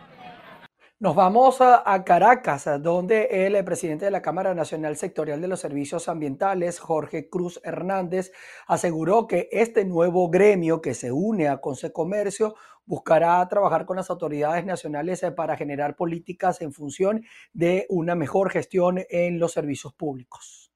Nos 1.01 1.15
vamos 1.15 1.61
a, 1.61 2.03
Caracas, 2.03 2.69
donde 2.81 3.45
el 3.45 3.63
presidente 3.63 4.03
de 4.03 4.11
la 4.11 4.21
Cámara 4.21 4.53
Nacional 4.53 4.97
Sectorial 4.97 5.39
de 5.39 5.47
los 5.47 5.61
Servicios 5.61 6.09
Ambientales, 6.09 6.77
Jorge 6.77 7.29
Cruz 7.29 7.61
Hernández, 7.63 8.33
aseguró 8.67 9.25
que 9.25 9.47
este 9.53 9.85
nuevo 9.85 10.29
gremio 10.29 10.81
que 10.81 10.93
se 10.93 11.13
une 11.13 11.47
a 11.47 11.61
Comercio 11.61 12.55
buscará 12.85 13.47
trabajar 13.47 13.85
con 13.85 13.95
las 13.95 14.09
autoridades 14.09 14.65
nacionales 14.65 15.23
eh, 15.23 15.31
para 15.31 15.55
generar 15.55 15.95
políticas 15.95 16.59
en 16.59 16.73
función 16.73 17.23
de 17.53 17.85
una 17.87 18.15
mejor 18.15 18.49
gestión 18.51 19.05
en 19.09 19.39
los 19.39 19.53
servicios 19.53 19.93
públicos. 19.93 20.68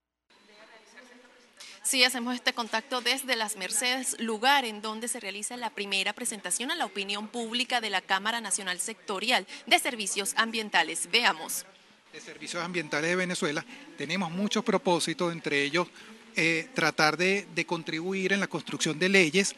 Sí, 1.84 2.02
hacemos 2.06 2.34
este 2.34 2.54
contacto 2.54 3.02
desde 3.02 3.36
Las 3.36 3.58
Mercedes, 3.58 4.16
lugar 4.18 4.64
en 4.64 4.82
donde 4.82 5.10
se 5.10 5.20
realiza 5.20 5.58
la 5.58 5.70
primera 5.70 6.14
presentación 6.14 6.72
a 6.72 6.76
la 6.76 6.86
opinión 6.86 7.28
pública 7.28 7.82
de 7.82 7.90
la 7.90 8.00
Cámara 8.00 8.40
Nacional 8.40 8.80
Sectorial 8.80 9.46
de 9.68 9.80
Servicios 9.80 10.34
Ambientales. 10.38 11.10
Veamos. 11.12 11.66
De 12.14 12.22
Servicios 12.22 12.64
Ambientales 12.64 13.10
de 13.10 13.18
Venezuela 13.18 13.66
tenemos 13.98 14.32
muchos 14.32 14.64
propósitos, 14.64 15.34
entre 15.34 15.62
ellos 15.62 15.90
eh, 16.38 16.70
tratar 16.74 17.18
de, 17.18 17.48
de 17.54 17.66
contribuir 17.66 18.32
en 18.32 18.40
la 18.40 18.48
construcción 18.48 18.98
de 18.98 19.10
leyes 19.10 19.54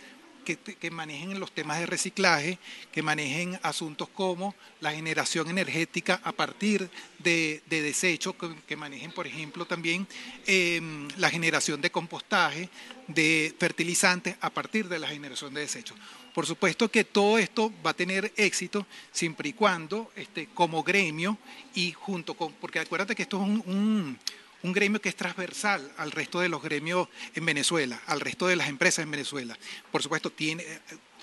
que, 0.46 0.92
manejen 0.92 1.40
los 1.40 1.52
temas 1.52 1.80
de 1.80 1.86
reciclaje, 1.86 2.58
que 2.92 3.02
manejen 3.02 3.60
asuntos 3.64 4.08
como 4.08 4.56
la 4.80 4.94
generación 4.94 5.50
energética 5.50 6.22
a 6.24 6.32
partir 6.32 6.90
de, 7.20 7.62
desechos, 7.68 8.36
que, 8.68 8.76
manejen, 8.78 9.12
por 9.12 9.28
ejemplo, 9.28 9.66
también 9.66 10.08
em, 10.46 11.10
la 11.18 11.30
generación 11.30 11.82
de 11.82 11.92
compostaje, 11.92 12.70
de 13.08 13.54
fertilizantes 13.60 14.36
a 14.40 14.50
partir 14.50 14.88
de 14.88 15.00
la 15.00 15.08
generación 15.08 15.54
de 15.54 15.62
desechos. 15.62 15.98
Por 16.34 16.46
supuesto 16.46 16.90
que 16.90 17.04
todo 17.04 17.38
esto 17.38 17.72
va 17.86 17.92
a 17.92 17.94
tener 17.94 18.32
éxito 18.36 18.86
siempre 19.12 19.50
y 19.50 19.54
cuando, 19.54 20.12
este, 20.16 20.48
como 20.54 20.84
gremio 20.84 21.38
y 21.74 21.92
junto 21.92 22.36
con, 22.36 22.54
porque 22.54 22.80
acuérdate 22.80 23.16
que 23.16 23.24
esto 23.24 23.38
es 23.38 23.44
un 23.44 23.64
un 23.66 24.18
gremio 24.64 25.02
que 25.02 25.10
es 25.10 25.16
transversal 25.16 25.92
al 25.98 26.12
resto 26.12 26.40
de 26.40 26.50
los 26.50 26.62
gremios 26.62 27.08
en 27.34 27.46
Venezuela, 27.46 28.02
al 28.08 28.20
resto 28.20 28.48
de 28.48 28.56
las 28.56 28.70
empresas 28.70 29.04
en 29.04 29.12
Venezuela. 29.12 29.58
Por 29.92 30.02
supuesto, 30.02 30.32
tiene, 30.32 30.66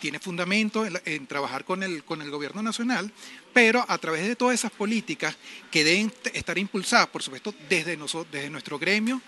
tiene 0.00 0.18
fundamento 0.18 0.84
en, 1.04 1.26
trabajar 1.26 1.64
con 1.64 1.82
el, 1.82 2.04
con 2.04 2.22
el 2.22 2.30
gobierno 2.30 2.62
nacional, 2.62 3.12
pero 3.52 3.84
a 3.88 3.98
través 3.98 4.26
de 4.26 4.36
todas 4.36 4.54
esas 4.54 4.72
políticas 4.72 5.36
que 5.70 5.84
deben 5.84 6.12
estar 6.34 6.58
impulsadas, 6.58 7.08
por 7.08 7.22
supuesto, 7.22 7.54
desde, 7.68 7.96
desde 8.30 8.50
nuestro 8.50 8.78
gremio 8.78 9.20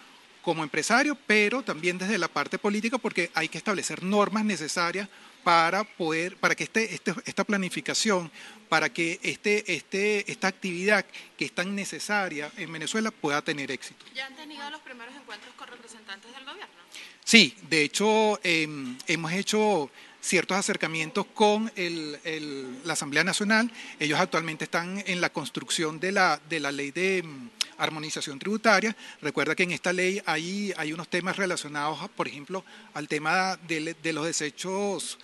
como 0.43 0.63
empresario, 0.63 1.17
pero 1.27 1.63
también 1.63 1.97
desde 1.97 2.19
la 2.19 2.29
parte 2.29 2.59
política, 2.59 2.99
porque 2.99 3.31
hay 3.35 3.49
que 3.49 3.59
establecer 3.59 4.03
normas 4.03 4.45
necesarias 4.45 5.09
para 5.45 5.85
poder, 5.85 6.37
para 6.39 6.55
que 6.55 6.65
este, 6.65 6.95
este, 6.95 7.15
esta 7.27 7.45
planificación, 7.45 8.31
para 8.69 8.89
que 8.89 9.21
este, 9.23 9.73
este, 9.73 10.31
esta 10.33 10.49
actividad 10.49 11.05
que 11.37 11.45
es 11.45 11.53
tan 11.53 11.77
necesaria 11.77 12.51
en 12.57 12.73
Venezuela 12.73 13.11
pueda 13.11 13.43
tener 13.43 13.71
éxito. 13.71 14.05
¿Ya 14.15 14.27
han 14.27 14.35
tenido 14.35 14.69
los 14.71 14.81
primeros 14.81 15.15
encuentros 15.15 15.55
con 15.55 15.69
representantes 15.69 16.33
del 16.33 16.45
gobierno? 16.45 16.75
Sí, 17.23 17.57
de 17.69 17.83
hecho 17.83 18.41
em, 18.43 18.97
hemos 19.07 19.33
hecho 19.33 19.91
ciertos 20.21 20.57
acercamientos 20.57 21.27
con 21.35 21.71
la 21.77 22.93
Asamblea 22.95 23.25
Nacional. 23.25 23.71
Ellos 24.01 24.19
actualmente 24.19 24.65
están 24.65 25.03
en 25.07 25.21
la 25.21 25.31
construcción 25.31 26.01
de 26.01 26.13
la, 26.13 26.41
de 26.49 26.61
la 26.61 26.73
ley 26.73 26.91
de 26.91 27.19
em, 27.19 27.51
armonización 27.77 28.39
tributaria. 28.39 28.97
Recuerda 29.21 29.55
que 29.55 29.65
en 29.65 29.73
esta 29.73 29.93
ley 29.93 30.23
hay, 30.25 30.73
hay 30.77 30.93
unos 30.93 31.09
temas 31.09 31.37
relacionados, 31.37 32.09
por 32.11 32.27
ejemplo, 32.29 32.65
al 32.95 33.09
tema 33.09 33.59
de, 33.69 33.95
de 34.03 34.13
los 34.13 34.25
desechos 34.25 35.19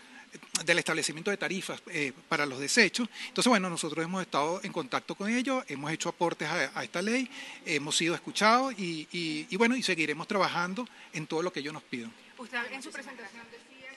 del 0.65 0.79
establecimiento 0.79 1.31
de 1.31 1.37
tarifas 1.37 1.83
eh, 1.89 2.13
para 2.29 2.47
los 2.47 2.59
desechos. 2.59 3.09
Entonces, 3.29 3.49
bueno, 3.49 3.71
nosotros 3.71 4.05
hemos 4.05 4.23
estado 4.23 4.61
en 4.63 4.73
contacto 4.73 5.15
con 5.15 5.31
ellos, 5.31 5.65
hemos 5.69 5.91
hecho 5.93 6.09
aportes 6.09 6.49
a, 6.49 6.85
esta 6.85 7.03
ley, 7.03 7.31
hemos 7.65 7.97
sido 7.97 8.15
escuchados 8.15 8.75
y, 8.79 9.57
bueno, 9.57 9.77
y 9.77 9.83
seguiremos 9.83 10.27
trabajando 10.27 10.87
en 11.13 11.27
todo 11.27 11.43
lo 11.43 11.53
que 11.53 11.61
ellos 11.61 11.73
nos 11.73 11.83
pidan. 11.83 12.13
Usted 12.39 12.59
en 12.73 12.83
su 12.83 12.91
presentación 12.91 13.43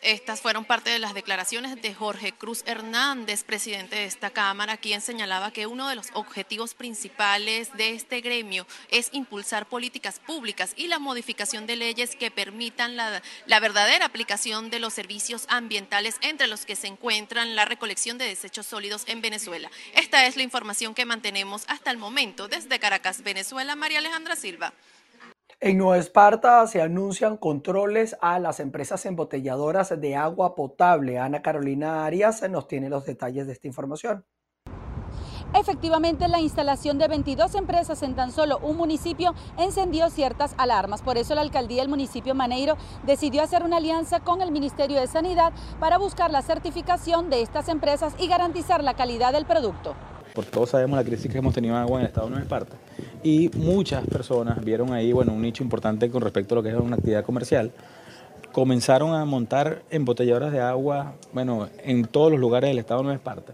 estas 0.04 0.42
fueron 0.42 0.66
parte 0.66 0.90
de 0.90 1.00
las 1.00 1.14
declaraciones 1.14 1.82
de 1.82 1.94
Jorge 1.94 2.34
Cruz 2.34 2.64
Hernández, 2.66 3.44
presidente 3.44 3.96
de 3.96 4.06
esta 4.06 4.30
Cámara, 4.30 4.78
quien 4.78 5.02
señalaba 5.02 5.52
que 5.52 5.68
uno 5.68 5.88
de 5.88 5.96
los 5.96 6.08
objetivos 6.14 6.74
principales 6.74 7.72
de 7.74 7.94
este 7.94 8.22
gremio 8.22 8.68
es 8.90 9.10
impulsar 9.14 9.68
políticas 9.68 10.20
públicas 10.20 10.74
y 10.76 10.88
la 10.88 11.00
modificación 11.00 11.66
de 11.66 11.76
leyes 11.76 12.16
que 12.16 12.32
permitan 12.32 12.96
la, 12.96 13.22
verdadera 13.60 14.06
aplicación 14.06 14.70
de 14.70 14.80
los 14.80 14.94
servicios 14.94 15.46
ambientales, 15.50 16.18
entre 16.22 16.48
los 16.48 16.66
que 16.66 16.76
se 16.76 16.88
encuentran 16.88 17.56
la 17.56 17.66
recolección 17.66 18.18
de 18.18 18.26
desechos 18.26 18.66
sólidos 18.66 19.04
en 19.08 19.22
Venezuela. 19.22 19.72
Esta 19.94 20.26
es 20.26 20.36
la 20.36 20.44
información 20.44 20.94
que 20.94 21.06
mantenemos 21.06 21.64
hasta 21.68 21.92
el 21.92 21.98
momento 21.98 22.48
desde 22.48 22.80
Caracas, 22.80 23.24
Venezuela. 23.24 23.76
María 23.76 24.00
Alejandra 24.00 24.36
Silva. 24.36 24.74
En 25.66 25.78
Nueva 25.78 25.98
Esparta 25.98 26.68
se 26.68 26.82
anuncian 26.82 27.38
controles 27.38 28.18
a 28.20 28.38
las 28.38 28.60
empresas 28.60 29.06
embotelladoras 29.06 29.98
de 29.98 30.18
agua 30.18 30.56
potable. 30.56 31.20
Ana 31.20 31.42
Carolina 31.42 32.04
Arias 32.06 32.44
nos 32.50 32.68
tiene 32.68 32.90
los 32.90 33.06
detalles 33.06 33.48
de 33.48 33.54
esta 33.54 33.68
información. 33.68 34.26
Efectivamente, 35.56 36.28
la 36.28 36.42
instalación 36.42 36.98
de 36.98 37.08
22 37.08 37.56
empresas 37.56 38.04
en 38.04 38.14
tan 38.14 38.34
solo 38.34 38.60
un 38.62 38.76
municipio 38.76 39.36
encendió 39.58 40.10
ciertas 40.10 40.54
alarmas. 40.58 41.02
Por 41.02 41.18
eso 41.18 41.34
la 41.34 41.40
alcaldía 41.40 41.82
del 41.82 41.88
municipio 41.88 42.36
Maneiro 42.36 42.76
decidió 43.06 43.42
hacer 43.42 43.64
una 43.64 43.78
alianza 43.78 44.20
con 44.20 44.42
el 44.42 44.52
Ministerio 44.52 45.00
de 45.00 45.08
Sanidad 45.08 45.54
para 45.80 45.98
buscar 45.98 46.30
la 46.30 46.42
certificación 46.42 47.30
de 47.30 47.42
estas 47.42 47.70
empresas 47.70 48.16
y 48.20 48.28
garantizar 48.28 48.84
la 48.84 48.96
calidad 48.96 49.32
del 49.32 49.46
producto. 49.46 49.96
Porque 50.34 50.52
todos 50.52 50.70
sabemos 50.70 50.98
la 50.98 51.04
crisis 51.04 51.32
que 51.32 51.38
hemos 51.38 51.54
tenido 51.54 51.76
en 51.76 51.82
agua 51.82 52.00
en 52.00 52.02
el 52.02 52.08
estado 52.08 52.28
de 52.28 52.32
Nueva 52.32 52.44
Esparta. 52.44 52.76
Y 53.24 53.50
muchas 53.56 54.06
personas 54.08 54.64
vieron 54.64 54.94
ahí 54.94 55.14
bueno, 55.14 55.34
un 55.34 55.42
nicho 55.42 55.64
importante 55.64 56.10
con 56.10 56.22
respecto 56.22 56.56
a 56.56 56.58
lo 56.58 56.64
que 56.64 56.70
es 56.70 56.76
una 56.76 56.96
actividad 56.96 57.24
comercial 57.24 57.72
comenzaron 58.52 59.16
a 59.16 59.26
montar 59.26 59.82
embotelladoras 59.90 60.52
de 60.52 60.62
agua, 60.62 61.16
bueno, 61.34 61.70
en 61.84 62.06
todos 62.06 62.32
los 62.32 62.40
lugares 62.40 62.70
del 62.70 62.78
estado 62.78 63.00
de 63.00 63.06
Nueva 63.06 63.16
Esparta 63.16 63.54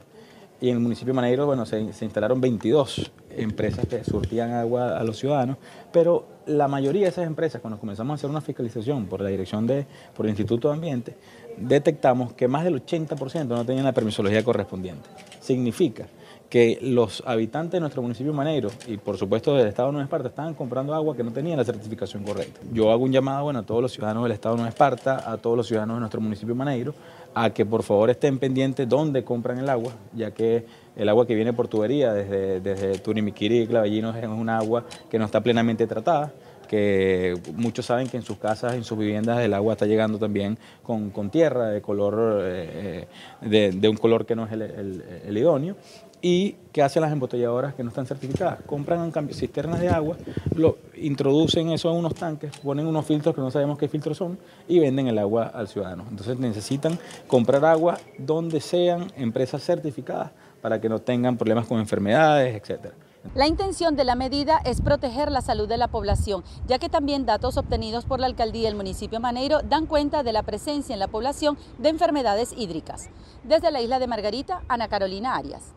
y 0.62 0.69
en 0.69 0.75
el 0.75 0.81
municipio 0.81 1.13
de 1.13 1.15
Maneiro, 1.15 1.45
bueno, 1.45 1.65
se, 1.65 1.79
instalaron 1.79 2.41
22 2.41 3.12
empresas 3.38 3.88
que 3.88 4.03
surtían 4.03 4.51
agua 4.51 4.98
a 4.98 5.03
los 5.05 5.17
ciudadanos, 5.17 5.57
pero 5.93 6.27
la 6.48 6.67
mayoría 6.67 7.03
de 7.03 7.09
esas 7.09 7.27
empresas, 7.27 7.62
cuando 7.62 7.79
comenzamos 7.79 8.12
a 8.12 8.15
hacer 8.15 8.29
una 8.29 8.41
fiscalización 8.41 9.05
por 9.05 9.21
la 9.21 9.29
dirección 9.29 9.65
de, 9.65 9.86
por 10.15 10.25
el 10.25 10.31
Instituto 10.31 10.67
de 10.67 10.74
Ambiente, 10.74 11.15
detectamos 11.57 12.33
que 12.33 12.50
más 12.50 12.65
del 12.65 12.86
80% 12.86 13.48
no 13.48 13.65
tenían 13.65 13.86
la 13.86 13.93
permisología 13.93 14.43
correspondiente. 14.43 15.09
Significa 15.39 16.07
que 16.50 16.79
los 16.82 17.22
habitantes 17.27 17.74
de 17.74 17.79
nuestro 17.79 18.01
municipio 18.01 18.34
Maneiro 18.34 18.72
y 18.88 18.98
por 18.98 19.18
supuesto 19.18 19.56
del 19.56 19.68
estado 19.68 19.89
de 19.89 19.94
Nueva 19.94 20.06
Esparta 20.06 20.29
estaban 20.29 20.56
comprando 20.56 20.96
agua 20.96 21.15
que 21.15 21.24
no 21.24 21.32
tenía 21.32 21.56
la 21.56 21.63
certificación 21.63 22.24
correcta. 22.24 22.60
Yo 22.74 22.91
hago 22.91 23.03
un 23.03 23.12
llamado 23.12 23.44
bueno, 23.44 23.60
a 23.60 23.63
todos 23.63 23.82
los 23.82 23.91
ciudadanos 23.91 24.24
del 24.24 24.32
estado 24.32 24.56
de 24.56 24.62
Nueva 24.62 24.70
Esparta, 24.70 25.32
a 25.32 25.38
todos 25.38 25.56
los 25.56 25.68
ciudadanos 25.68 25.98
de 25.98 26.00
nuestro 26.00 26.22
municipio 26.22 26.56
Maneiro, 26.56 26.96
a 27.36 27.51
que 27.51 27.65
por 27.65 27.84
favor 27.84 28.10
estén 28.10 28.39
pendientes 28.39 28.89
dónde 28.89 29.24
compran 29.24 29.60
el 29.60 29.70
agua, 29.70 29.94
ya 30.13 30.32
que 30.32 30.65
el 30.96 31.08
agua 31.08 31.27
que 31.27 31.36
viene 31.36 31.53
por 31.53 31.68
tubería 31.68 32.13
desde, 32.13 32.60
desde 32.62 32.98
Turimiquiri 32.98 33.62
y 33.62 33.68
Clavellinos 33.68 34.15
es 34.15 34.25
un 34.25 34.50
agua 34.50 34.86
que 35.10 35.20
no 35.20 35.25
está 35.25 35.41
plenamente 35.41 35.86
tratada 35.86 36.34
que 36.68 37.34
muchos 37.56 37.88
saben 37.88 38.08
que 38.08 38.18
en 38.18 38.22
sus 38.22 38.38
casas, 38.38 38.75
en 38.75 38.84
sus 38.84 38.96
viviendas, 38.96 39.39
el 39.39 39.56
agua 39.56 39.74
está 39.74 39.88
llegando 39.88 40.20
también 40.20 40.60
con, 40.84 41.32
tierra 41.32 41.70
de 41.70 41.82
color, 41.82 42.44
eh, 42.44 43.08
eh, 43.41 43.72
de, 43.74 43.89
un 43.89 43.98
color 43.98 44.27
que 44.27 44.36
no 44.36 44.46
es 44.46 44.51
el 44.51 45.36
idóneo 45.36 45.75
y 46.22 46.56
qué 46.72 46.84
hacen 46.84 47.02
las 47.02 47.12
embotelladoras 47.12 47.74
que 47.74 47.84
no 47.84 47.90
están 47.90 48.06
certificadas. 48.06 48.60
Compran 48.66 49.04
en 49.04 49.12
cambio 49.12 49.36
cisternas 49.36 49.80
de 49.80 49.90
agua, 49.90 50.18
lo, 50.56 50.78
introducen 50.96 51.70
eso 51.72 51.90
en 51.92 51.98
unos 51.98 52.16
tanques, 52.16 52.58
ponen 52.60 52.86
unos 52.88 53.06
filtros 53.06 53.34
que 53.34 53.42
no 53.42 53.52
sabemos 53.52 53.78
qué 53.78 53.88
filtros 53.88 54.18
son 54.18 54.38
y 54.68 54.80
venden 54.80 55.08
el 55.08 55.18
agua 55.18 55.48
al 55.48 55.68
ciudadano. 55.68 56.06
Entonces 56.10 56.38
necesitan 56.40 56.98
comprar 57.28 57.64
agua 57.66 57.98
donde 58.18 58.60
sean 58.62 59.12
empresas 59.16 59.64
certificadas 59.64 60.32
para 60.62 60.82
que 60.82 60.90
no 60.90 61.00
tengan 61.00 61.38
problemas 61.38 61.68
con 61.68 61.80
enfermedades, 61.80 62.56
etcétera. 62.56 62.94
La 63.36 63.48
intención 63.48 63.98
de 63.98 64.06
la 64.06 64.16
medida 64.16 64.62
es 64.64 64.82
proteger 64.82 65.30
la 65.30 65.42
salud 65.42 65.68
de 65.68 65.78
la 65.78 65.90
población, 65.90 66.44
ya 66.68 66.80
que 66.80 66.88
también 66.88 67.26
datos 67.26 67.58
obtenidos 67.58 68.06
por 68.06 68.20
la 68.20 68.28
alcaldía 68.28 68.70
del 68.70 68.78
municipio 68.78 69.20
Maneiro 69.20 69.60
dan 69.62 69.88
cuenta 69.88 70.24
de 70.24 70.32
la 70.32 70.44
presencia 70.44 70.94
en 70.94 71.00
la 71.00 71.10
población 71.10 71.58
de 71.80 71.90
enfermedades 71.90 72.54
hídricas. 72.58 73.10
Desde 73.44 73.72
la 73.72 73.82
isla 73.82 74.00
de 74.00 74.08
Margarita, 74.08 74.64
Ana 74.70 74.88
Carolina 74.88 75.36
Arias. 75.36 75.74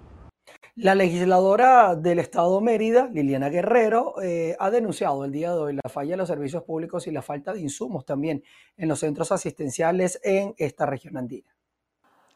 La 0.76 0.94
legisladora 0.94 1.96
del 1.96 2.18
Estado 2.18 2.58
Mérida, 2.62 3.10
Liliana 3.12 3.50
Guerrero, 3.50 4.14
eh, 4.22 4.56
ha 4.58 4.70
denunciado 4.70 5.22
el 5.26 5.30
día 5.30 5.50
de 5.50 5.58
hoy 5.58 5.74
la 5.74 5.90
falla 5.90 6.12
de 6.12 6.16
los 6.16 6.28
servicios 6.28 6.62
públicos 6.62 7.06
y 7.06 7.10
la 7.10 7.20
falta 7.20 7.52
de 7.52 7.60
insumos 7.60 8.06
también 8.06 8.42
en 8.78 8.88
los 8.88 9.00
centros 9.00 9.32
asistenciales 9.32 10.18
en 10.24 10.54
esta 10.56 10.86
región 10.86 11.18
andina. 11.18 11.54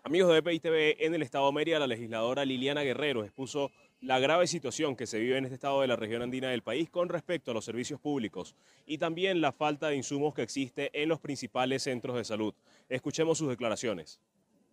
Amigos 0.02 0.34
de 0.34 0.42
BPI 0.42 0.96
en 0.98 1.14
el 1.14 1.22
Estado 1.22 1.50
Mérida, 1.50 1.78
la 1.78 1.86
legisladora 1.86 2.44
Liliana 2.44 2.82
Guerrero 2.82 3.24
expuso 3.24 3.70
la 4.02 4.18
grave 4.18 4.46
situación 4.46 4.96
que 4.96 5.06
se 5.06 5.18
vive 5.18 5.38
en 5.38 5.44
este 5.44 5.54
estado 5.54 5.80
de 5.80 5.86
la 5.86 5.96
región 5.96 6.20
andina 6.20 6.50
del 6.50 6.62
país 6.62 6.90
con 6.90 7.08
respecto 7.08 7.52
a 7.52 7.54
los 7.54 7.64
servicios 7.64 7.98
públicos 8.00 8.54
y 8.84 8.98
también 8.98 9.40
la 9.40 9.52
falta 9.52 9.88
de 9.88 9.96
insumos 9.96 10.34
que 10.34 10.42
existe 10.42 10.90
en 10.92 11.08
los 11.08 11.20
principales 11.20 11.84
centros 11.84 12.14
de 12.14 12.24
salud. 12.24 12.52
Escuchemos 12.90 13.38
sus 13.38 13.48
declaraciones. 13.48 14.20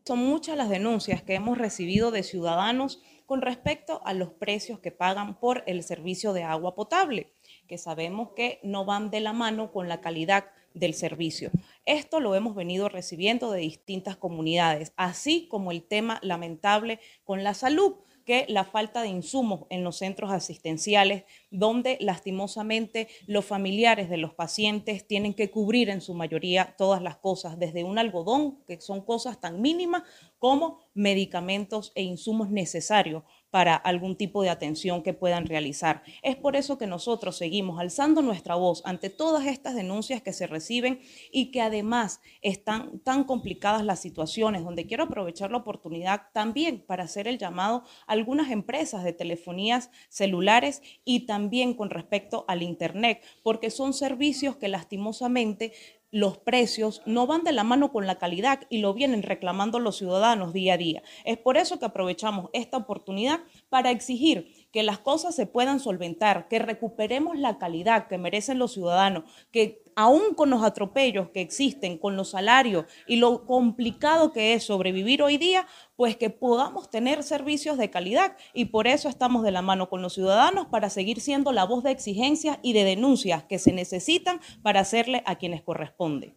Son 0.06 0.20
muchas 0.20 0.58
las 0.58 0.70
denuncias 0.70 1.24
que 1.24 1.36
hemos 1.36 1.58
recibido 1.58 2.12
de 2.12 2.24
ciudadanos 2.24 3.02
con 3.26 3.42
respecto 3.42 4.02
a 4.06 4.13
los 4.13 4.32
precios 4.32 4.80
que 4.80 4.92
pagan 4.92 5.39
por 5.39 5.63
el 5.66 5.82
servicio 5.82 6.34
de 6.34 6.44
agua 6.44 6.76
potable, 6.76 7.32
que 7.70 7.78
sabemos 7.78 8.32
que 8.36 8.60
no 8.63 8.84
van 8.84 9.12
de 9.12 9.22
la 9.22 9.32
mano 9.32 9.72
con 9.72 9.88
la 9.88 10.02
calidad 10.02 10.52
del 10.74 10.94
servicio. 10.94 11.52
Esto 11.86 12.20
lo 12.20 12.36
hemos 12.36 12.54
venido 12.54 12.89
recibiendo 12.89 13.50
de 13.52 13.62
distintas 13.62 14.18
comunidades, 14.18 14.92
así 14.98 15.48
como 15.48 15.72
el 15.72 15.84
tema 15.84 16.20
lamentable 16.22 17.00
con 17.24 17.46
la 17.46 17.54
salud 17.54 17.96
que 18.25 18.45
la 18.47 18.63
falta 18.63 19.01
de 19.01 19.09
insumos 19.09 19.65
en 19.69 19.83
los 19.83 19.97
centros 19.97 20.31
asistenciales, 20.31 21.23
donde 21.51 21.97
lastimosamente 21.99 23.07
los 23.27 23.45
familiares 23.45 24.09
de 24.09 24.17
los 24.17 24.33
pacientes 24.33 25.05
tienen 25.07 25.33
que 25.33 25.51
cubrir 25.51 25.89
en 25.89 26.01
su 26.01 26.13
mayoría 26.13 26.75
todas 26.77 27.01
las 27.01 27.17
cosas, 27.17 27.59
desde 27.59 27.83
un 27.83 27.97
algodón, 27.97 28.63
que 28.65 28.79
son 28.81 29.01
cosas 29.01 29.39
tan 29.39 29.62
mínimas, 29.62 30.03
como 30.39 30.79
medicamentos 30.93 31.91
e 31.95 32.03
insumos 32.03 32.49
necesarios 32.49 33.23
para 33.54 33.76
algún 33.76 34.16
tipo 34.16 34.42
de 34.42 34.50
atención 34.50 35.04
que 35.04 35.13
puedan 35.13 35.46
realizar. 35.46 36.02
Es 36.24 36.36
por 36.36 36.56
eso 36.56 36.80
que 36.80 36.88
nosotros 36.88 37.38
seguimos 37.38 37.80
alzando 37.80 38.24
nuestra 38.24 38.56
voz 38.56 38.82
ante 38.84 39.12
todas 39.12 39.46
estas 39.46 39.76
denuncias 39.76 40.24
que 40.24 40.34
se 40.34 40.48
reciben 40.48 41.00
y 41.32 41.52
que 41.52 41.62
además 41.62 42.20
están 42.42 42.98
tan 43.02 43.26
complicadas 43.26 43.86
las 43.86 44.00
situaciones, 44.00 44.63
donde 44.63 44.88
quiero 44.88 45.04
aprovechar 45.04 45.52
la 45.52 45.58
oportunidad 45.58 46.24
también 46.34 46.84
para 46.84 47.04
hacer 47.04 47.28
el 47.28 47.38
llamado 47.38 47.84
a 48.08 48.13
algunas 48.13 48.50
empresas 48.50 49.04
de 49.04 49.13
telefonías 49.13 49.92
celulares 50.10 50.82
y 51.06 51.28
también 51.28 51.76
con 51.76 51.92
respecto 51.92 52.46
al 52.48 52.63
Internet, 52.63 53.22
porque 53.44 53.70
son 53.70 53.94
servicios 53.94 54.56
que 54.56 54.68
lastimosamente 54.68 55.74
los 56.13 56.38
precios 56.38 57.02
no 57.08 57.26
van 57.26 57.43
de 57.43 57.52
la 57.52 57.63
mano 57.63 57.91
con 57.91 58.06
la 58.06 58.19
calidad 58.19 58.62
y 58.69 58.78
lo 58.78 58.93
vienen 58.93 59.23
reclamando 59.23 59.80
los 59.80 59.97
ciudadanos 59.97 60.54
día 60.54 60.76
a 60.76 60.78
día. 60.78 61.02
Es 61.26 61.39
por 61.39 61.58
eso 61.58 61.80
que 61.80 61.86
aprovechamos 61.86 62.52
esta 62.54 62.78
oportunidad 62.78 63.39
para 63.69 63.89
exigir 63.89 64.62
que 64.73 64.81
las 64.81 64.97
cosas 64.97 65.36
se 65.36 65.45
puedan 65.45 65.79
solventar, 65.79 66.47
que 66.47 66.57
recuperemos 66.57 67.38
la 67.38 67.59
calidad 67.59 68.07
que 68.07 68.17
merecen 68.17 68.57
los 68.57 68.73
ciudadanos, 68.73 69.23
que 69.51 69.83
aún 69.95 70.33
con 70.33 70.49
los 70.49 70.63
atropellos 70.63 71.29
que 71.29 71.41
existen, 71.41 71.99
con 71.99 72.17
los 72.17 72.31
salarios 72.31 72.86
y 73.07 73.17
lo 73.17 73.45
complicado 73.45 74.33
que 74.33 74.53
es 74.53 74.63
sobrevivir 74.63 75.21
hoy 75.21 75.38
día, 75.38 75.67
pues 75.95 76.17
que 76.17 76.31
podamos 76.31 76.89
tener 76.89 77.21
servicios 77.21 77.77
de 77.77 77.91
calidad 77.91 78.36
y 78.55 78.65
por 78.65 78.88
eso 78.88 79.09
estamos 79.09 79.43
de 79.43 79.51
la 79.51 79.62
mano 79.62 79.89
con 79.89 80.01
los 80.01 80.15
ciudadanos 80.15 80.65
para 80.65 80.89
seguir 80.89 81.21
siendo 81.21 81.51
la 81.51 81.65
voz 81.65 81.83
de 81.83 81.91
exigencias 81.91 82.57
y 82.63 82.73
de 82.73 82.83
denuncias 82.83 83.43
que 83.43 83.59
se 83.59 83.73
necesitan 83.73 84.41
para 84.63 84.79
hacerle 84.79 85.21
a 85.27 85.38
quienes 85.38 85.62
corresponde. 85.62 86.36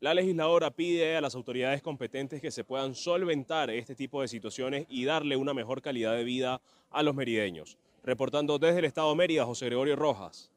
La 0.00 0.14
legisladora 0.14 0.70
pide 0.70 1.16
a 1.16 1.20
las 1.20 1.34
autoridades 1.34 1.82
competentes 1.82 2.40
que 2.40 2.52
se 2.52 2.62
puedan 2.62 2.94
solventar 2.94 3.68
este 3.68 3.96
tipo 3.96 4.22
de 4.22 4.28
situaciones 4.28 4.86
y 4.88 5.04
darle 5.04 5.36
una 5.36 5.52
mejor 5.52 5.82
calidad 5.82 6.14
de 6.14 6.22
vida 6.22 6.62
a 6.90 7.02
los 7.02 7.14
merideños. 7.14 7.78
Reportando 8.02 8.58
desde 8.58 8.78
el 8.78 8.84
Estado 8.84 9.10
de 9.10 9.16
Mérida, 9.16 9.44
José 9.44 9.66
Gregorio 9.66 9.96
Rojas, 9.96 10.50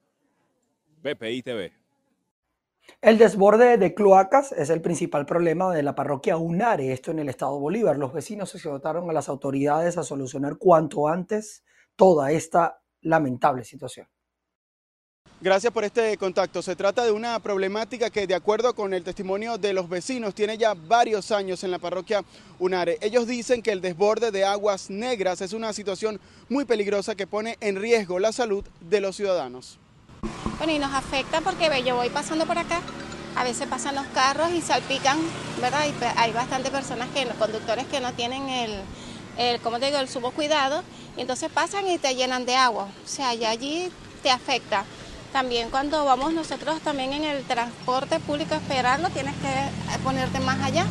BPI 1.04 1.42
TV. 1.42 1.74
El 3.02 3.18
desborde 3.18 3.78
de 3.78 3.94
cloacas 3.94 4.52
es 4.52 4.70
el 4.70 4.82
principal 4.82 5.26
problema 5.26 5.74
de 5.74 5.84
la 5.84 5.96
parroquia 5.96 6.38
Unare, 6.38 6.92
esto 6.92 7.12
en 7.12 7.20
el 7.20 7.30
estado 7.30 7.60
Bolívar. 7.60 7.98
Los 7.98 8.14
vecinos 8.14 8.50
se 8.50 8.70
votaron 8.70 9.10
a 9.10 9.14
las 9.14 9.30
autoridades 9.30 9.98
a 9.98 10.04
solucionar 10.04 10.58
cuanto 10.58 11.08
antes 11.08 11.64
toda 11.96 12.32
esta 12.32 12.82
lamentable 13.02 13.64
situación. 13.64 14.08
Gracias 15.44 15.74
por 15.74 15.84
este 15.84 16.16
contacto. 16.20 16.62
Se 16.62 16.76
trata 16.76 17.04
de 17.04 17.12
una 17.12 17.40
problemática 17.40 18.12
que, 18.12 18.28
de 18.28 18.36
acuerdo 18.36 18.76
con 18.76 18.94
el 18.94 19.04
testimonio 19.04 19.58
de 19.58 19.74
los 19.74 19.90
vecinos, 19.90 20.36
tiene 20.36 20.56
ya 20.56 20.76
varios 20.76 21.32
años 21.32 21.64
en 21.64 21.72
la 21.72 21.80
parroquia 21.80 22.24
Unare. 22.60 23.00
Ellos 23.02 23.26
dicen 23.26 23.64
que 23.64 23.72
el 23.72 23.82
desborde 23.82 24.30
de 24.30 24.46
aguas 24.46 24.92
negras 24.92 25.42
es 25.42 25.54
una 25.54 25.74
situación 25.74 26.22
muy 26.48 26.66
peligrosa 26.66 27.16
que 27.16 27.26
pone 27.26 27.58
en 27.60 27.76
riesgo 27.76 28.20
la 28.20 28.32
salud 28.32 28.64
de 28.82 29.02
los 29.02 29.16
ciudadanos. 29.16 29.80
Bueno, 30.60 30.74
y 30.74 30.78
nos 30.78 30.94
afecta 30.94 31.42
porque 31.42 31.72
yo 31.84 31.96
voy 31.96 32.10
pasando 32.10 32.46
por 32.46 32.60
acá, 32.60 32.80
a 33.36 33.44
veces 33.44 33.68
pasan 33.68 33.96
los 33.96 34.06
carros 34.14 34.52
y 34.52 34.62
salpican, 34.62 35.18
¿verdad? 35.60 35.88
Y 35.88 36.04
hay 36.18 36.34
bastantes 36.34 36.70
personas 36.70 37.10
que, 37.16 37.26
conductores 37.40 37.88
que 37.88 38.00
no 38.00 38.14
tienen 38.14 38.48
el, 38.48 38.76
el 39.40 39.60
¿cómo 39.62 39.80
te 39.80 39.88
digo?, 39.88 39.98
el 39.98 40.08
sumo 40.08 40.30
cuidado, 40.30 40.84
y 41.18 41.22
entonces 41.22 41.50
pasan 41.52 41.88
y 41.88 41.98
te 41.98 42.14
llenan 42.14 42.46
de 42.46 42.56
agua. 42.56 42.90
O 43.04 43.08
sea, 43.08 43.34
ya 43.34 43.50
allí 43.50 43.92
te 44.22 44.30
afecta. 44.30 44.86
También 45.32 45.70
cuando 45.70 46.04
vamos 46.04 46.34
nosotros 46.34 46.82
también 46.82 47.14
en 47.14 47.24
el 47.24 47.44
transporte 47.44 48.20
público 48.20 48.54
a 48.54 48.58
esperarlo, 48.58 49.10
tienes 49.10 49.34
que 49.36 49.98
ponerte 50.04 50.42
más 50.42 50.60
allá, 50.62 50.86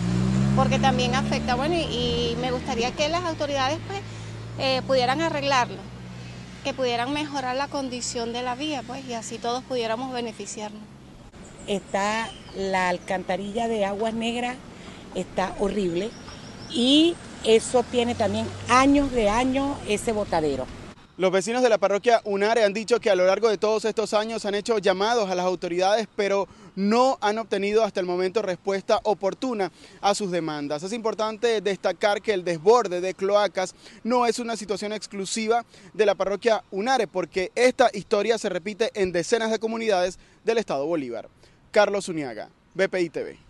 porque 0.56 0.78
también 0.78 1.14
afecta. 1.14 1.56
Bueno, 1.56 1.74
y, 1.74 2.36
me 2.40 2.50
gustaría 2.50 2.90
que 2.92 3.08
las 3.10 3.24
autoridades 3.24 3.78
pues, 3.86 4.00
eh, 4.58 4.82
pudieran 4.86 5.20
arreglarlo. 5.20 5.78
que 6.64 6.74
pudieran 6.74 7.14
mejorar 7.14 7.56
la 7.56 7.68
condición 7.68 8.34
de 8.34 8.42
la 8.42 8.54
vía, 8.54 8.82
pues, 8.86 9.02
y 9.06 9.14
así 9.14 9.38
todos 9.38 9.64
pudiéramos 9.64 10.12
beneficiarnos. 10.12 10.82
Está 11.66 12.28
la 12.54 12.90
alcantarilla 12.90 13.66
de 13.66 13.86
aguas 13.86 14.12
negras, 14.12 14.56
está 15.14 15.54
horrible, 15.58 16.10
y 16.70 17.16
eso 17.44 17.82
tiene 17.82 18.14
también 18.14 18.46
años 18.68 19.10
de 19.10 19.30
años 19.30 19.78
ese 19.88 20.12
botadero. 20.12 20.66
Los 21.20 21.32
vecinos 21.32 21.62
de 21.62 21.68
la 21.68 21.76
parroquia 21.76 22.22
Unare 22.24 22.64
han 22.64 22.72
dicho 22.72 22.98
que 22.98 23.10
a 23.10 23.14
lo 23.14 23.26
largo 23.26 23.50
de 23.50 23.58
todos 23.58 23.84
estos 23.84 24.14
años 24.14 24.46
han 24.46 24.54
hecho 24.54 24.78
llamados 24.78 25.28
a 25.28 25.34
las 25.34 25.44
autoridades, 25.44 26.08
pero 26.16 26.48
no 26.76 27.18
han 27.20 27.36
obtenido 27.36 27.84
hasta 27.84 28.00
el 28.00 28.06
momento 28.06 28.40
respuesta 28.40 29.00
oportuna 29.02 29.70
a 30.00 30.14
sus 30.14 30.30
demandas. 30.30 30.82
Es 30.82 30.94
importante 30.94 31.60
destacar 31.60 32.22
que 32.22 32.32
el 32.32 32.42
desborde 32.42 33.02
de 33.02 33.12
cloacas 33.12 33.74
no 34.02 34.24
es 34.24 34.38
una 34.38 34.56
situación 34.56 34.94
exclusiva 34.94 35.66
de 35.92 36.06
la 36.06 36.14
parroquia 36.14 36.64
Unare, 36.70 37.06
porque 37.06 37.52
esta 37.54 37.90
historia 37.92 38.38
se 38.38 38.48
repite 38.48 38.90
en 38.94 39.12
decenas 39.12 39.50
de 39.50 39.58
comunidades 39.58 40.18
del 40.42 40.56
estado 40.56 40.86
Bolívar. 40.86 41.28
Carlos 41.70 42.08
Uniaga, 42.08 42.48
BPI 42.72 43.10
TV. 43.10 43.49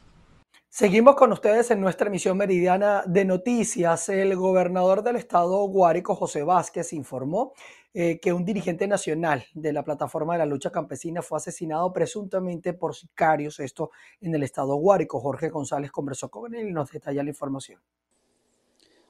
Seguimos 0.72 1.16
con 1.16 1.32
ustedes 1.32 1.68
en 1.72 1.80
nuestra 1.80 2.06
emisión 2.06 2.36
meridiana 2.36 3.02
de 3.04 3.24
noticias. 3.24 4.08
El 4.08 4.36
gobernador 4.36 5.02
del 5.02 5.16
estado 5.16 5.64
Guárico, 5.64 6.14
José 6.14 6.44
Vázquez, 6.44 6.92
informó 6.92 7.54
eh, 7.92 8.20
que 8.20 8.32
un 8.32 8.44
dirigente 8.44 8.86
nacional 8.86 9.44
de 9.52 9.72
la 9.72 9.82
plataforma 9.82 10.34
de 10.34 10.38
la 10.38 10.46
lucha 10.46 10.70
campesina 10.70 11.22
fue 11.22 11.38
asesinado 11.38 11.92
presuntamente 11.92 12.72
por 12.72 12.94
sicarios, 12.94 13.58
esto 13.58 13.90
en 14.20 14.32
el 14.32 14.44
estado 14.44 14.76
Guárico. 14.76 15.18
Jorge 15.18 15.48
González 15.48 15.90
conversó 15.90 16.30
con 16.30 16.54
él 16.54 16.68
y 16.68 16.72
nos 16.72 16.88
detalla 16.92 17.24
la 17.24 17.30
información. 17.30 17.80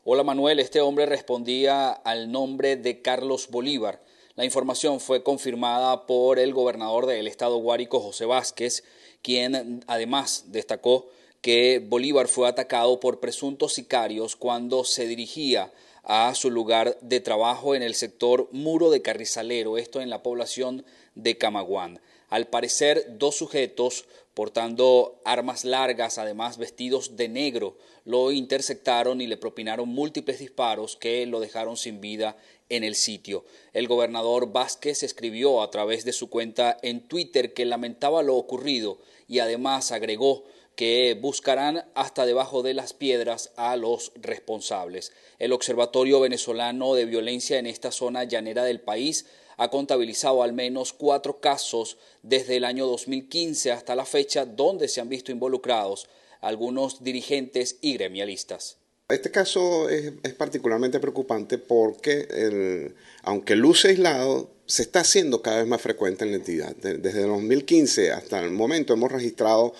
Hola 0.04 0.24
Manuel, 0.24 0.60
este 0.60 0.80
hombre 0.80 1.04
respondía 1.04 1.90
al 1.90 2.32
nombre 2.32 2.76
de 2.76 3.02
Carlos 3.02 3.50
Bolívar. 3.50 4.02
La 4.34 4.46
información 4.46 4.98
fue 4.98 5.22
confirmada 5.22 6.06
por 6.06 6.38
el 6.38 6.54
gobernador 6.54 7.04
del 7.04 7.26
estado 7.26 7.58
Guárico, 7.58 8.00
José 8.00 8.24
Vázquez, 8.24 8.82
quien 9.20 9.84
además 9.86 10.46
destacó 10.46 11.08
que 11.40 11.84
Bolívar 11.84 12.28
fue 12.28 12.48
atacado 12.48 13.00
por 13.00 13.20
presuntos 13.20 13.72
sicarios 13.72 14.36
cuando 14.36 14.84
se 14.84 15.06
dirigía 15.06 15.72
a 16.02 16.34
su 16.34 16.50
lugar 16.50 16.98
de 17.00 17.20
trabajo 17.20 17.74
en 17.74 17.82
el 17.82 17.94
sector 17.94 18.48
Muro 18.52 18.90
de 18.90 19.02
Carrizalero, 19.02 19.78
esto 19.78 20.00
en 20.00 20.10
la 20.10 20.22
población 20.22 20.84
de 21.14 21.38
Camaguán. 21.38 22.00
Al 22.28 22.46
parecer, 22.46 23.18
dos 23.18 23.36
sujetos 23.36 24.06
portando 24.34 25.20
armas 25.24 25.64
largas, 25.64 26.18
además 26.18 26.56
vestidos 26.56 27.16
de 27.16 27.28
negro, 27.28 27.76
lo 28.04 28.30
interceptaron 28.32 29.20
y 29.20 29.26
le 29.26 29.36
propinaron 29.36 29.88
múltiples 29.88 30.38
disparos 30.38 30.96
que 30.96 31.26
lo 31.26 31.40
dejaron 31.40 31.76
sin 31.76 32.00
vida 32.00 32.36
en 32.68 32.84
el 32.84 32.94
sitio. 32.94 33.44
El 33.72 33.88
gobernador 33.88 34.52
Vázquez 34.52 35.02
escribió 35.02 35.62
a 35.62 35.70
través 35.70 36.04
de 36.04 36.12
su 36.12 36.30
cuenta 36.30 36.76
en 36.82 37.00
Twitter 37.00 37.52
que 37.52 37.64
lamentaba 37.64 38.22
lo 38.22 38.36
ocurrido 38.36 38.98
y 39.26 39.40
además 39.40 39.90
agregó 39.90 40.44
que 40.80 41.14
buscarán 41.20 41.84
hasta 41.92 42.24
debajo 42.24 42.62
de 42.62 42.72
las 42.72 42.94
piedras 42.94 43.50
a 43.56 43.76
los 43.76 44.12
responsables. 44.14 45.12
El 45.38 45.52
Observatorio 45.52 46.20
Venezolano 46.20 46.94
de 46.94 47.04
Violencia 47.04 47.58
en 47.58 47.66
esta 47.66 47.92
zona 47.92 48.24
llanera 48.24 48.64
del 48.64 48.80
país 48.80 49.26
ha 49.58 49.68
contabilizado 49.68 50.42
al 50.42 50.54
menos 50.54 50.94
cuatro 50.94 51.38
casos 51.38 51.98
desde 52.22 52.56
el 52.56 52.64
año 52.64 52.86
2015 52.86 53.72
hasta 53.72 53.94
la 53.94 54.06
fecha 54.06 54.46
donde 54.46 54.88
se 54.88 55.02
han 55.02 55.10
visto 55.10 55.30
involucrados 55.30 56.08
algunos 56.40 57.04
dirigentes 57.04 57.76
y 57.82 57.92
gremialistas. 57.98 58.78
Este 59.10 59.30
caso 59.30 59.90
es, 59.90 60.12
particularmente 60.38 60.98
preocupante 60.98 61.58
porque, 61.58 62.94
aunque 63.22 63.54
luce 63.54 63.88
aislado, 63.88 64.48
se 64.64 64.82
está 64.82 65.00
haciendo 65.00 65.42
cada 65.42 65.58
vez 65.58 65.66
más 65.66 65.82
frecuente 65.82 66.24
en 66.24 66.30
la 66.30 66.36
entidad. 66.36 66.74
Desde 66.76 67.22
el 67.22 67.28
2015 67.28 68.12
hasta 68.12 68.38
el 68.38 68.52
momento 68.52 68.94
hemos 68.94 69.10
registrado 69.10 69.74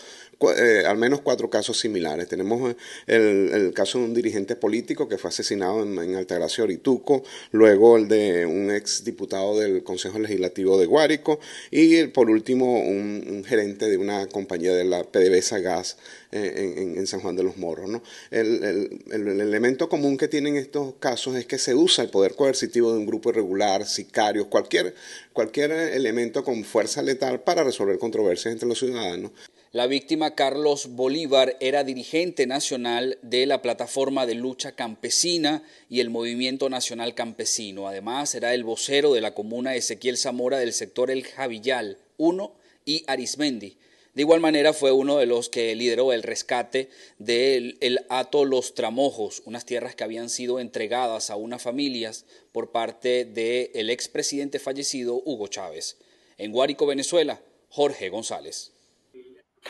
eh, 0.57 0.85
al 0.87 0.97
menos 0.97 1.21
cuatro 1.21 1.51
casos 1.51 1.79
similares. 1.79 2.27
Tenemos 2.29 2.75
eh, 3.07 3.51
el, 3.53 3.75
caso 3.75 3.99
de 3.99 4.05
un 4.05 4.15
dirigente 4.15 4.57
político 4.57 5.07
que 5.09 5.19
fue 5.19 5.29
asesinado 5.29 5.83
en, 5.83 5.99
en 5.99 6.17
Altagracia 6.17 6.65
Orituco, 6.65 7.23
luego 7.53 7.99
el 7.99 8.09
de 8.09 8.47
un 8.47 8.71
ex 8.71 9.05
diputado 9.05 9.59
del 9.59 9.83
Consejo 9.83 10.19
Legislativo 10.19 10.79
de 10.79 10.87
Guárico 10.87 11.41
y 11.71 12.05
por 12.07 12.31
último 12.31 12.81
un, 12.81 13.45
gerente 13.47 13.89
de 13.89 13.99
una 13.99 14.27
compañía 14.29 14.75
de 14.75 14.85
la 14.85 15.05
PDVSA 15.05 15.59
Gas 15.59 15.99
eh, 16.33 16.95
en, 16.97 17.07
San 17.07 17.21
Juan 17.21 17.37
de 17.37 17.43
los 17.43 17.59
Morros. 17.59 17.91
¿no? 17.91 18.03
El, 18.31 19.03
el, 19.11 19.41
elemento 19.41 19.89
común 19.89 20.17
que 20.17 20.29
tienen 20.29 20.57
estos 20.57 20.95
casos 21.01 21.37
es 21.37 21.47
que 21.47 21.59
se 21.59 21.75
usa 21.75 22.05
el 22.05 22.11
poder 22.11 22.35
coercitivo 22.35 22.93
de 22.93 22.99
un 22.99 23.07
grupo 23.07 23.31
irregular, 23.31 23.87
sicarios, 23.87 24.47
cualquier, 24.47 24.95
cualquier 25.33 25.73
elemento 25.73 26.45
con 26.45 26.65
fuerza 26.65 27.03
letal 27.03 27.41
para 27.43 27.65
resolver 27.65 27.99
controversias 27.99 28.53
entre 28.53 28.69
los 28.69 28.79
ciudadanos. 28.79 29.33
La 29.73 29.87
víctima 29.87 30.35
Carlos 30.35 30.97
Bolívar 30.97 31.57
era 31.61 31.85
dirigente 31.85 32.45
nacional 32.49 33.19
de 33.23 33.47
la 33.47 33.63
Plataforma 33.63 34.27
de 34.27 34.35
Lucha 34.35 34.73
Campesina 34.73 35.63
y 35.89 36.01
el 36.01 36.11
Movimiento 36.11 36.69
Nacional 36.69 37.15
Campesino. 37.15 37.87
Además, 37.87 38.35
era 38.35 38.53
el 38.53 38.65
vocero 38.65 39.15
de 39.15 39.21
la 39.21 39.33
comuna 39.33 39.77
Ezequiel 39.77 40.17
Zamora 40.17 40.59
del 40.59 40.73
sector 40.73 41.09
El 41.09 41.23
Javillal 41.23 41.99
1 42.17 42.53
y 42.85 43.05
Arismendi. 43.07 43.77
De 44.15 44.23
igual 44.23 44.41
manera 44.41 44.73
fue 44.73 44.91
uno 44.91 45.19
de 45.19 45.27
los 45.27 45.49
que 45.49 45.73
lideró 45.77 46.13
el 46.13 46.25
rescate 46.25 46.89
del 47.19 47.79
el 47.81 48.01
Ato 48.09 48.45
Los 48.45 48.75
Tramojos, 48.75 49.41
unas 49.45 49.67
tierras 49.67 49.95
que 49.95 50.03
habían 50.03 50.31
sido 50.31 50.59
entregadas 50.59 51.31
a 51.31 51.37
unas 51.37 51.63
familias 51.63 52.25
por 52.51 52.73
parte 52.73 53.25
del 53.25 53.89
expresidente 53.91 54.59
fallecido 54.59 55.23
Hugo 55.25 55.47
Chávez. 55.47 55.97
En 56.39 56.51
Guárico, 56.51 56.87
Venezuela, 56.87 57.41
Jorge 57.69 58.09
González. 58.09 58.73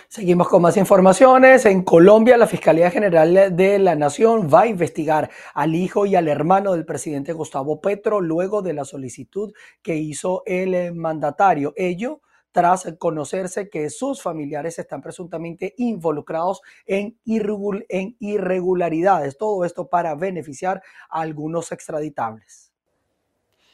Seguimos 0.08 0.48
con 0.48 0.62
más 0.62 0.76
informaciones. 0.76 1.66
En 1.66 1.82
Colombia, 1.82 2.36
la 2.36 2.46
Fiscalía 2.46 2.90
General 2.90 3.56
de 3.56 3.78
la 3.78 3.94
Nación 3.94 4.48
va 4.52 4.62
a 4.62 4.66
investigar 4.66 5.30
al 5.54 5.74
hijo 5.74 6.06
y 6.06 6.16
al 6.16 6.28
hermano 6.28 6.72
del 6.72 6.84
presidente 6.84 7.32
Gustavo 7.32 7.80
Petro 7.80 8.20
luego 8.20 8.62
de 8.62 8.72
la 8.72 8.84
solicitud 8.84 9.52
que 9.82 9.96
hizo 9.96 10.42
el 10.46 10.94
mandatario. 10.94 11.72
Ello 11.76 12.20
tras 12.52 12.92
conocerse 12.98 13.70
que 13.70 13.90
sus 13.90 14.22
familiares 14.22 14.78
están 14.78 15.02
presuntamente 15.02 15.74
involucrados 15.78 16.62
en, 16.86 17.18
irregularidades. 17.24 19.38
Todo 19.38 19.64
esto 19.64 19.88
para 19.88 20.14
beneficiar 20.14 20.82
a 21.08 21.20
algunos 21.20 21.72
extraditables. 21.72 22.69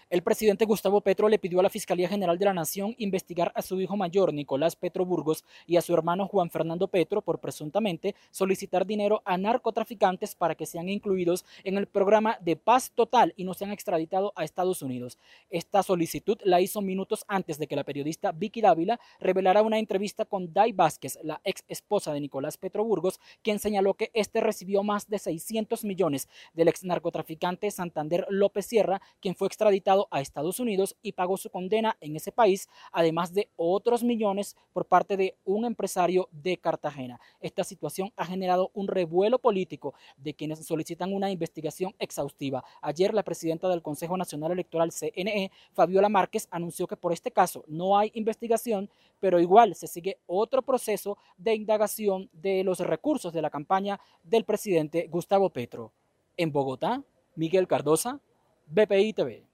El 0.09 0.23
presidente 0.23 0.67
Gustavo 0.67 1.01
Petro 1.01 1.29
le 1.29 1.41
pidió 1.41 1.59
a 1.59 1.65
la 1.65 1.69
Fiscalía 1.69 2.09
General 2.09 2.39
de 2.39 2.45
la 2.45 2.55
Nación 2.55 2.95
investigar 2.97 3.51
a 3.57 3.63
su 3.63 3.81
hijo 3.81 3.97
mayor, 3.97 4.33
Nicolás 4.33 4.77
Petro 4.77 5.05
Burgos, 5.05 5.43
y 5.67 5.79
a 5.79 5.83
su 5.83 5.93
hermano 5.95 6.29
Juan 6.29 6.49
Fernando 6.49 6.87
Petro 6.87 7.23
por 7.23 7.41
presuntamente 7.41 8.15
solicitar 8.31 8.87
dinero 8.87 9.21
a 9.25 9.37
narcotraficantes 9.37 10.37
para 10.37 10.55
que 10.55 10.65
sean 10.65 10.89
incluidos 10.89 11.45
en 11.65 11.77
el 11.77 11.89
programa 11.89 12.39
de 12.41 12.55
paz 12.55 12.93
total 12.95 13.35
y 13.37 13.43
no 13.43 13.53
sean 13.53 13.73
extraditados 13.73 14.31
a 14.37 14.45
Estados 14.45 14.81
Unidos. 14.81 15.19
Esta 15.51 15.83
solicitud 15.83 16.39
la 16.45 16.61
hizo 16.61 16.81
minutos 16.83 17.25
antes 17.27 17.59
de 17.59 17.67
que 17.67 17.75
la 17.75 17.83
periodista 17.83 18.31
Vicky 18.31 18.61
Dávila 18.61 19.01
revelara 19.19 19.63
una 19.63 19.81
entrevista 19.81 20.25
con 20.25 20.53
Dai 20.53 20.71
Vázquez, 20.71 21.19
la 21.25 21.41
ex 21.43 21.65
esposa 21.67 22.13
de 22.13 22.21
Nicolás 22.21 22.59
Petro 22.59 22.85
Burgos, 22.85 23.19
quien 23.43 23.59
señaló 23.59 23.95
que 23.95 24.13
este 24.15 24.41
recibió 24.41 24.85
más 24.85 25.09
de 25.09 25.19
600 25.19 25.83
millones 25.85 26.29
del 26.55 26.69
ex 26.69 26.85
narcotraficante 26.85 27.73
Santander 27.73 28.25
López 28.31 28.67
Sierra, 28.67 29.03
quien 29.21 29.35
fue 29.35 29.49
extraditado 29.49 29.96
a 30.11 30.21
Estados 30.21 30.61
Unidos 30.61 30.97
y 31.03 31.13
pagó 31.13 31.37
su 31.37 31.51
condena 31.51 31.97
en 32.01 32.17
ese 32.17 32.33
país, 32.33 32.69
además 32.93 33.33
de 33.33 33.49
otros 33.57 34.05
millones 34.05 34.57
por 34.73 34.87
parte 34.87 35.17
de 35.17 35.35
un 35.45 35.65
empresario 35.65 36.29
de 36.31 36.57
Cartagena. 36.57 37.21
Esta 37.41 37.65
situación 37.65 38.13
ha 38.17 38.27
generado 38.27 38.71
un 38.75 38.89
revuelo 38.89 39.39
político 39.39 39.95
de 40.17 40.35
quienes 40.35 40.65
solicitan 40.67 41.13
una 41.13 41.31
investigación 41.31 41.95
exhaustiva. 41.99 42.65
Ayer 42.83 43.15
la 43.15 43.23
presidenta 43.23 43.69
del 43.69 43.83
Consejo 43.83 44.17
Nacional 44.17 44.53
Electoral 44.53 44.93
CNE, 44.93 45.51
Fabiola 45.73 46.09
Márquez, 46.09 46.49
anunció 46.51 46.87
que 46.87 46.97
por 46.97 47.13
este 47.13 47.31
caso 47.31 47.65
no 47.67 47.99
hay 47.99 48.11
investigación, 48.15 48.91
pero 49.21 49.41
igual 49.41 49.75
se 49.75 49.87
sigue 49.87 50.19
otro 50.27 50.63
proceso 50.63 51.19
de 51.37 51.55
indagación 51.55 52.29
de 52.33 52.65
los 52.65 52.81
recursos 52.81 53.33
de 53.33 53.43
la 53.43 53.51
campaña 53.51 54.01
del 54.23 54.45
presidente 54.45 55.09
Gustavo 55.09 55.51
Petro. 55.51 55.93
En 56.37 56.53
Bogotá, 56.53 57.03
Miguel 57.35 57.67
Cardosa, 57.67 58.21
BPI 58.67 59.13
TV. 59.13 59.45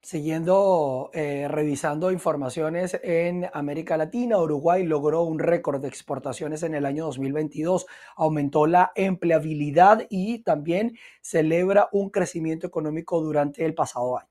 Siguiendo 0.00 1.10
eh, 1.12 1.48
revisando 1.48 2.12
informaciones 2.12 2.98
en 3.02 3.50
América 3.52 3.96
Latina, 3.96 4.38
Uruguay 4.38 4.84
logró 4.84 5.22
un 5.22 5.40
récord 5.40 5.82
de 5.82 5.88
exportaciones 5.88 6.62
en 6.62 6.74
el 6.74 6.86
año 6.86 7.06
2022, 7.06 7.86
aumentó 8.16 8.66
la 8.66 8.92
empleabilidad 8.94 10.06
y 10.08 10.38
también 10.44 10.96
celebra 11.20 11.88
un 11.90 12.10
crecimiento 12.10 12.66
económico 12.66 13.20
durante 13.20 13.64
el 13.64 13.74
pasado 13.74 14.18
año. 14.18 14.28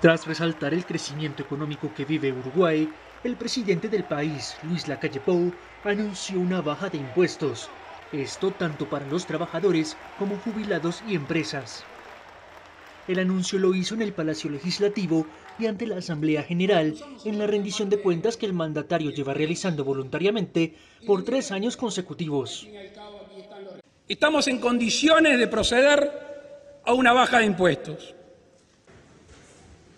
Tras 0.00 0.26
resaltar 0.26 0.74
el 0.74 0.84
crecimiento 0.84 1.44
económico 1.44 1.94
que 1.94 2.04
vive 2.04 2.32
Uruguay, 2.32 2.92
el 3.22 3.36
presidente 3.36 3.88
del 3.88 4.04
país, 4.04 4.56
Luis 4.64 4.88
Lacalle 4.88 5.20
Pou, 5.20 5.52
anunció 5.84 6.40
una 6.40 6.60
baja 6.60 6.88
de 6.88 6.98
impuestos. 6.98 7.70
Esto 8.12 8.50
tanto 8.50 8.90
para 8.90 9.06
los 9.06 9.26
trabajadores 9.26 9.96
como 10.18 10.36
jubilados 10.38 11.02
y 11.08 11.14
empresas. 11.14 11.84
El 13.08 13.20
anuncio 13.20 13.58
lo 13.58 13.74
hizo 13.74 13.94
en 13.94 14.02
el 14.02 14.12
Palacio 14.12 14.50
Legislativo 14.50 15.26
y 15.58 15.66
ante 15.66 15.86
la 15.86 15.96
Asamblea 15.96 16.42
General 16.42 16.94
en 17.24 17.38
la 17.38 17.46
rendición 17.46 17.88
de 17.88 18.00
cuentas 18.00 18.36
que 18.36 18.46
el 18.46 18.52
mandatario 18.52 19.10
lleva 19.10 19.32
realizando 19.32 19.84
voluntariamente 19.84 20.74
por 21.06 21.22
tres 21.22 21.52
años 21.52 21.76
consecutivos. 21.76 22.66
Estamos 24.08 24.48
en 24.48 24.58
condiciones 24.58 25.38
de 25.38 25.46
proceder 25.46 26.80
a 26.84 26.92
una 26.94 27.12
baja 27.12 27.38
de 27.38 27.46
impuestos. 27.46 28.14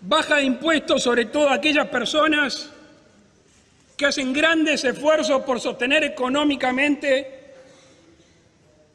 Baja 0.01 0.37
de 0.37 0.43
impuestos 0.43 1.01
sobre 1.01 1.25
todo 1.25 1.49
a 1.49 1.55
aquellas 1.55 1.87
personas 1.87 2.71
que 3.97 4.05
hacen 4.05 4.33
grandes 4.33 4.83
esfuerzos 4.83 5.41
por 5.41 5.59
sostener 5.59 6.03
económicamente 6.03 7.53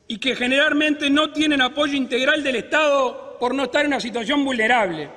y 0.06 0.18
que 0.18 0.36
generalmente 0.36 1.10
no 1.10 1.32
tienen 1.32 1.60
apoyo 1.60 1.94
integral 1.94 2.42
del 2.42 2.56
Estado 2.56 3.23
por 3.44 3.54
no 3.54 3.64
estar 3.64 3.82
en 3.82 3.88
una 3.88 4.00
situación 4.00 4.42
vulnerable. 4.42 5.10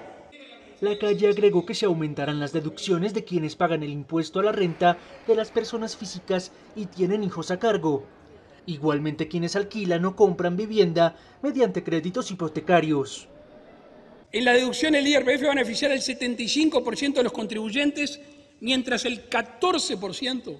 La 0.81 0.99
calle 0.99 1.29
agregó 1.29 1.65
que 1.65 1.73
se 1.73 1.85
aumentarán 1.85 2.41
las 2.41 2.51
deducciones 2.51 3.13
de 3.13 3.23
quienes 3.23 3.55
pagan 3.55 3.83
el 3.83 3.89
impuesto 3.89 4.41
a 4.41 4.43
la 4.43 4.51
renta 4.51 4.97
de 5.25 5.33
las 5.33 5.49
personas 5.49 5.95
físicas 5.95 6.51
y 6.75 6.87
tienen 6.87 7.23
hijos 7.23 7.51
a 7.51 7.57
cargo. 7.57 8.03
Igualmente 8.65 9.29
quienes 9.29 9.55
alquilan 9.55 10.03
o 10.03 10.17
compran 10.17 10.57
vivienda 10.57 11.15
mediante 11.41 11.85
créditos 11.85 12.29
hipotecarios. 12.29 13.29
En 14.33 14.43
la 14.43 14.51
deducción 14.51 14.93
el 14.95 15.07
IRPF 15.07 15.43
va 15.43 15.51
a 15.51 15.55
beneficiar 15.55 15.91
al 15.93 15.99
75% 15.99 17.13
de 17.13 17.23
los 17.23 17.31
contribuyentes, 17.31 18.19
mientras 18.59 19.05
el 19.05 19.29
14%, 19.29 20.57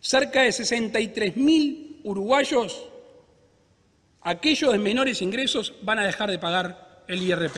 cerca 0.00 0.40
de 0.40 0.48
63.000 0.48 2.00
uruguayos, 2.04 2.91
aquellos 4.24 4.72
de 4.72 4.78
menores 4.78 5.22
ingresos, 5.22 5.74
van 5.82 5.98
a 5.98 6.04
dejar 6.04 6.30
de 6.30 6.38
pagar 6.38 7.02
el 7.08 7.22
IRPF. 7.22 7.56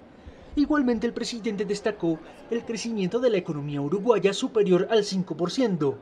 Igualmente 0.57 1.07
el 1.07 1.13
presidente 1.13 1.65
destacó 1.65 2.19
el 2.51 2.65
crecimiento 2.65 3.19
de 3.19 3.31
la 3.31 3.39
economía 3.39 3.81
uruguaya 3.81 4.33
superior 4.33 4.89
al 4.91 5.01
5%, 5.01 5.95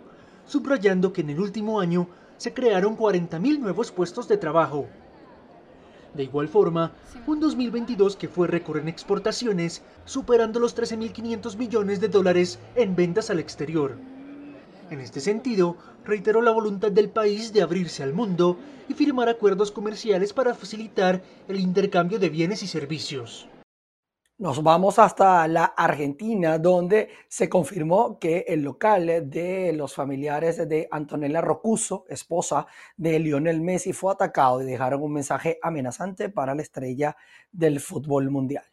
subrayando 0.47 1.13
que 1.13 1.23
en 1.23 1.31
el 1.31 1.41
último 1.41 1.81
año 1.81 2.09
se 2.37 2.53
crearon 2.53 2.97
40.000 2.97 3.59
nuevos 3.59 3.91
puestos 3.91 4.29
de 4.29 4.37
trabajo. 4.37 4.89
De 6.15 6.25
igual 6.25 6.49
forma, 6.49 6.93
un 7.27 7.41
2022 7.41 8.17
que 8.17 8.29
fue 8.29 8.47
récord 8.47 8.79
en 8.79 8.89
exportaciones, 8.89 9.83
superando 10.05 10.61
los 10.61 10.77
13.500 10.77 11.57
millones 11.57 12.01
de 12.01 12.09
dólares 12.09 12.59
en 12.77 12.95
ventas 12.95 13.31
al 13.31 13.41
exterior. 13.41 13.97
En 14.93 15.01
este 15.01 15.23
sentido, 15.23 15.79
reiteró 16.05 16.43
la 16.43 16.51
voluntad 16.51 16.93
del 16.93 17.09
país 17.09 17.51
de 17.55 17.63
abrirse 17.63 18.03
al 18.03 18.13
mundo 18.13 18.59
y 18.91 18.93
firmar 18.93 19.27
acuerdos 19.31 19.73
comerciales 19.73 20.35
para 20.35 20.53
facilitar 20.53 21.23
el 21.49 21.61
intercambio 21.61 22.19
de 22.19 22.29
bienes 22.29 22.63
y 22.63 22.67
servicios. 22.67 23.49
Nos 24.37 24.63
vamos 24.63 24.99
hasta 24.99 25.49
la 25.49 25.65
Argentina, 25.65 26.59
donde 26.59 27.09
se 27.27 27.49
confirmó 27.49 28.19
que 28.19 28.45
el 28.47 28.61
local 28.61 29.31
de 29.31 29.73
los 29.73 29.95
familiares 29.95 30.69
de 30.69 30.89
Antonella 30.91 31.41
Rocuso, 31.41 32.05
esposa 32.11 32.67
de 32.95 33.19
Lionel 33.19 33.63
Messi, 33.63 33.95
fue 33.95 34.13
atacado 34.13 34.61
y 34.61 34.67
dejaron 34.67 35.03
un 35.03 35.15
mensaje 35.15 35.59
amenazante 35.63 36.29
para 36.29 36.55
la 36.55 36.61
estrella 36.61 37.17
del 37.51 37.81
fútbol 37.81 38.29
mundial. 38.31 38.65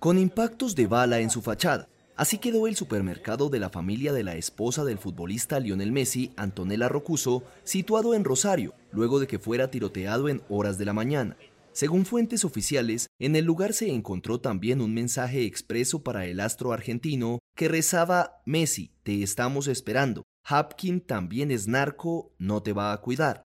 Con 0.00 0.18
impactos 0.18 0.74
de 0.74 0.88
bala 0.88 1.20
en 1.20 1.30
su 1.30 1.40
fachada, 1.40 1.88
así 2.16 2.38
quedó 2.38 2.66
el 2.66 2.76
supermercado 2.76 3.48
de 3.48 3.60
la 3.60 3.70
familia 3.70 4.12
de 4.12 4.24
la 4.24 4.36
esposa 4.36 4.84
del 4.84 4.98
futbolista 4.98 5.60
Lionel 5.60 5.92
Messi, 5.92 6.32
Antonella 6.36 6.88
Rocuso, 6.88 7.44
situado 7.64 8.14
en 8.14 8.24
Rosario, 8.24 8.74
luego 8.92 9.20
de 9.20 9.26
que 9.26 9.38
fuera 9.38 9.70
tiroteado 9.70 10.28
en 10.28 10.42
horas 10.48 10.78
de 10.78 10.84
la 10.84 10.92
mañana. 10.92 11.36
Según 11.72 12.04
fuentes 12.04 12.44
oficiales, 12.44 13.08
en 13.18 13.34
el 13.34 13.46
lugar 13.46 13.72
se 13.72 13.90
encontró 13.90 14.40
también 14.40 14.82
un 14.82 14.92
mensaje 14.92 15.46
expreso 15.46 16.02
para 16.02 16.26
el 16.26 16.40
astro 16.40 16.72
argentino 16.72 17.38
que 17.56 17.68
rezaba 17.68 18.42
Messi, 18.44 18.92
te 19.02 19.22
estamos 19.22 19.68
esperando. 19.68 20.22
Hapkin 20.44 21.00
también 21.00 21.50
es 21.50 21.68
narco, 21.68 22.34
no 22.38 22.62
te 22.62 22.72
va 22.72 22.92
a 22.92 23.00
cuidar. 23.00 23.42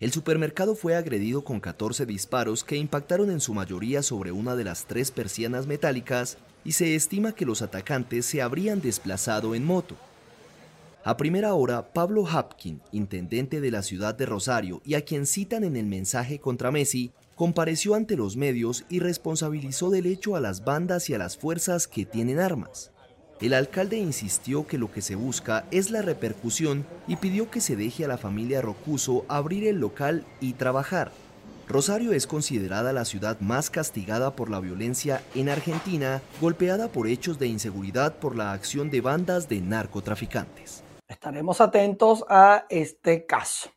El 0.00 0.12
supermercado 0.12 0.74
fue 0.74 0.96
agredido 0.96 1.44
con 1.44 1.60
14 1.60 2.04
disparos 2.04 2.64
que 2.64 2.76
impactaron 2.76 3.30
en 3.30 3.40
su 3.40 3.54
mayoría 3.54 4.02
sobre 4.02 4.32
una 4.32 4.56
de 4.56 4.64
las 4.64 4.86
tres 4.86 5.10
persianas 5.10 5.66
metálicas 5.66 6.36
y 6.64 6.72
se 6.72 6.94
estima 6.94 7.32
que 7.32 7.46
los 7.46 7.62
atacantes 7.62 8.26
se 8.26 8.42
habrían 8.42 8.80
desplazado 8.80 9.54
en 9.54 9.64
moto. 9.64 9.96
A 11.04 11.18
primera 11.18 11.52
hora, 11.52 11.92
Pablo 11.92 12.26
Hapkin, 12.26 12.80
intendente 12.90 13.60
de 13.60 13.70
la 13.70 13.82
ciudad 13.82 14.14
de 14.14 14.24
Rosario 14.24 14.80
y 14.86 14.94
a 14.94 15.04
quien 15.04 15.26
citan 15.26 15.62
en 15.62 15.76
el 15.76 15.84
mensaje 15.84 16.38
contra 16.38 16.70
Messi, 16.70 17.12
compareció 17.34 17.94
ante 17.94 18.16
los 18.16 18.36
medios 18.36 18.86
y 18.88 19.00
responsabilizó 19.00 19.90
del 19.90 20.06
hecho 20.06 20.34
a 20.34 20.40
las 20.40 20.64
bandas 20.64 21.10
y 21.10 21.14
a 21.14 21.18
las 21.18 21.36
fuerzas 21.36 21.86
que 21.86 22.06
tienen 22.06 22.38
armas. 22.38 22.90
El 23.40 23.52
alcalde 23.52 23.98
insistió 23.98 24.66
que 24.66 24.78
lo 24.78 24.90
que 24.90 25.02
se 25.02 25.16
busca 25.16 25.66
es 25.70 25.90
la 25.90 26.00
repercusión 26.00 26.86
y 27.06 27.16
pidió 27.16 27.50
que 27.50 27.60
se 27.60 27.76
deje 27.76 28.04
a 28.04 28.08
la 28.08 28.16
familia 28.16 28.62
Rocuso 28.62 29.26
abrir 29.28 29.66
el 29.66 29.80
local 29.80 30.24
y 30.40 30.54
trabajar. 30.54 31.12
Rosario 31.68 32.12
es 32.12 32.26
considerada 32.26 32.92
la 32.92 33.04
ciudad 33.04 33.40
más 33.40 33.70
castigada 33.70 34.36
por 34.36 34.50
la 34.50 34.60
violencia 34.60 35.22
en 35.34 35.48
Argentina, 35.48 36.20
golpeada 36.40 36.88
por 36.88 37.08
hechos 37.08 37.38
de 37.38 37.46
inseguridad 37.46 38.14
por 38.16 38.36
la 38.36 38.52
acción 38.52 38.90
de 38.90 39.00
bandas 39.00 39.48
de 39.48 39.60
narcotraficantes. 39.60 40.84
Estaremos 41.08 41.60
atentos 41.60 42.24
a 42.28 42.66
este 42.68 43.24
caso. 43.24 43.70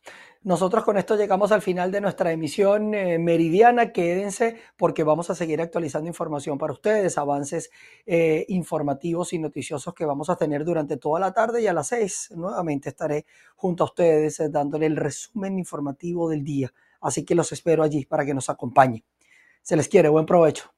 Nosotros 0.44 0.84
con 0.84 0.96
esto 0.96 1.16
llegamos 1.16 1.50
al 1.50 1.62
final 1.62 1.90
de 1.90 2.00
nuestra 2.00 2.30
emisión 2.30 2.94
eh, 2.94 3.18
meridiana. 3.18 3.92
Quédense 3.92 4.56
porque 4.76 5.02
vamos 5.02 5.30
a 5.30 5.34
seguir 5.34 5.60
actualizando 5.60 6.08
información 6.08 6.58
para 6.58 6.72
ustedes, 6.72 7.18
avances 7.18 7.70
eh, 8.06 8.44
informativos 8.48 9.32
y 9.32 9.38
noticiosos 9.38 9.94
que 9.94 10.04
vamos 10.04 10.30
a 10.30 10.36
tener 10.36 10.64
durante 10.64 10.96
toda 10.96 11.20
la 11.20 11.32
tarde 11.32 11.62
y 11.62 11.66
a 11.66 11.72
las 11.72 11.88
seis 11.88 12.30
nuevamente 12.36 12.90
estaré 12.90 13.26
junto 13.56 13.82
a 13.84 13.86
ustedes 13.86 14.40
eh, 14.40 14.48
dándole 14.48 14.86
el 14.86 14.96
resumen 14.96 15.58
informativo 15.58 16.28
del 16.28 16.44
día. 16.44 16.72
Así 17.00 17.24
que 17.24 17.34
los 17.34 17.52
espero 17.52 17.82
allí 17.82 18.04
para 18.04 18.24
que 18.24 18.34
nos 18.34 18.50
acompañen. 18.50 19.04
Se 19.62 19.76
les 19.76 19.88
quiere, 19.88 20.08
buen 20.08 20.26
provecho. 20.26 20.72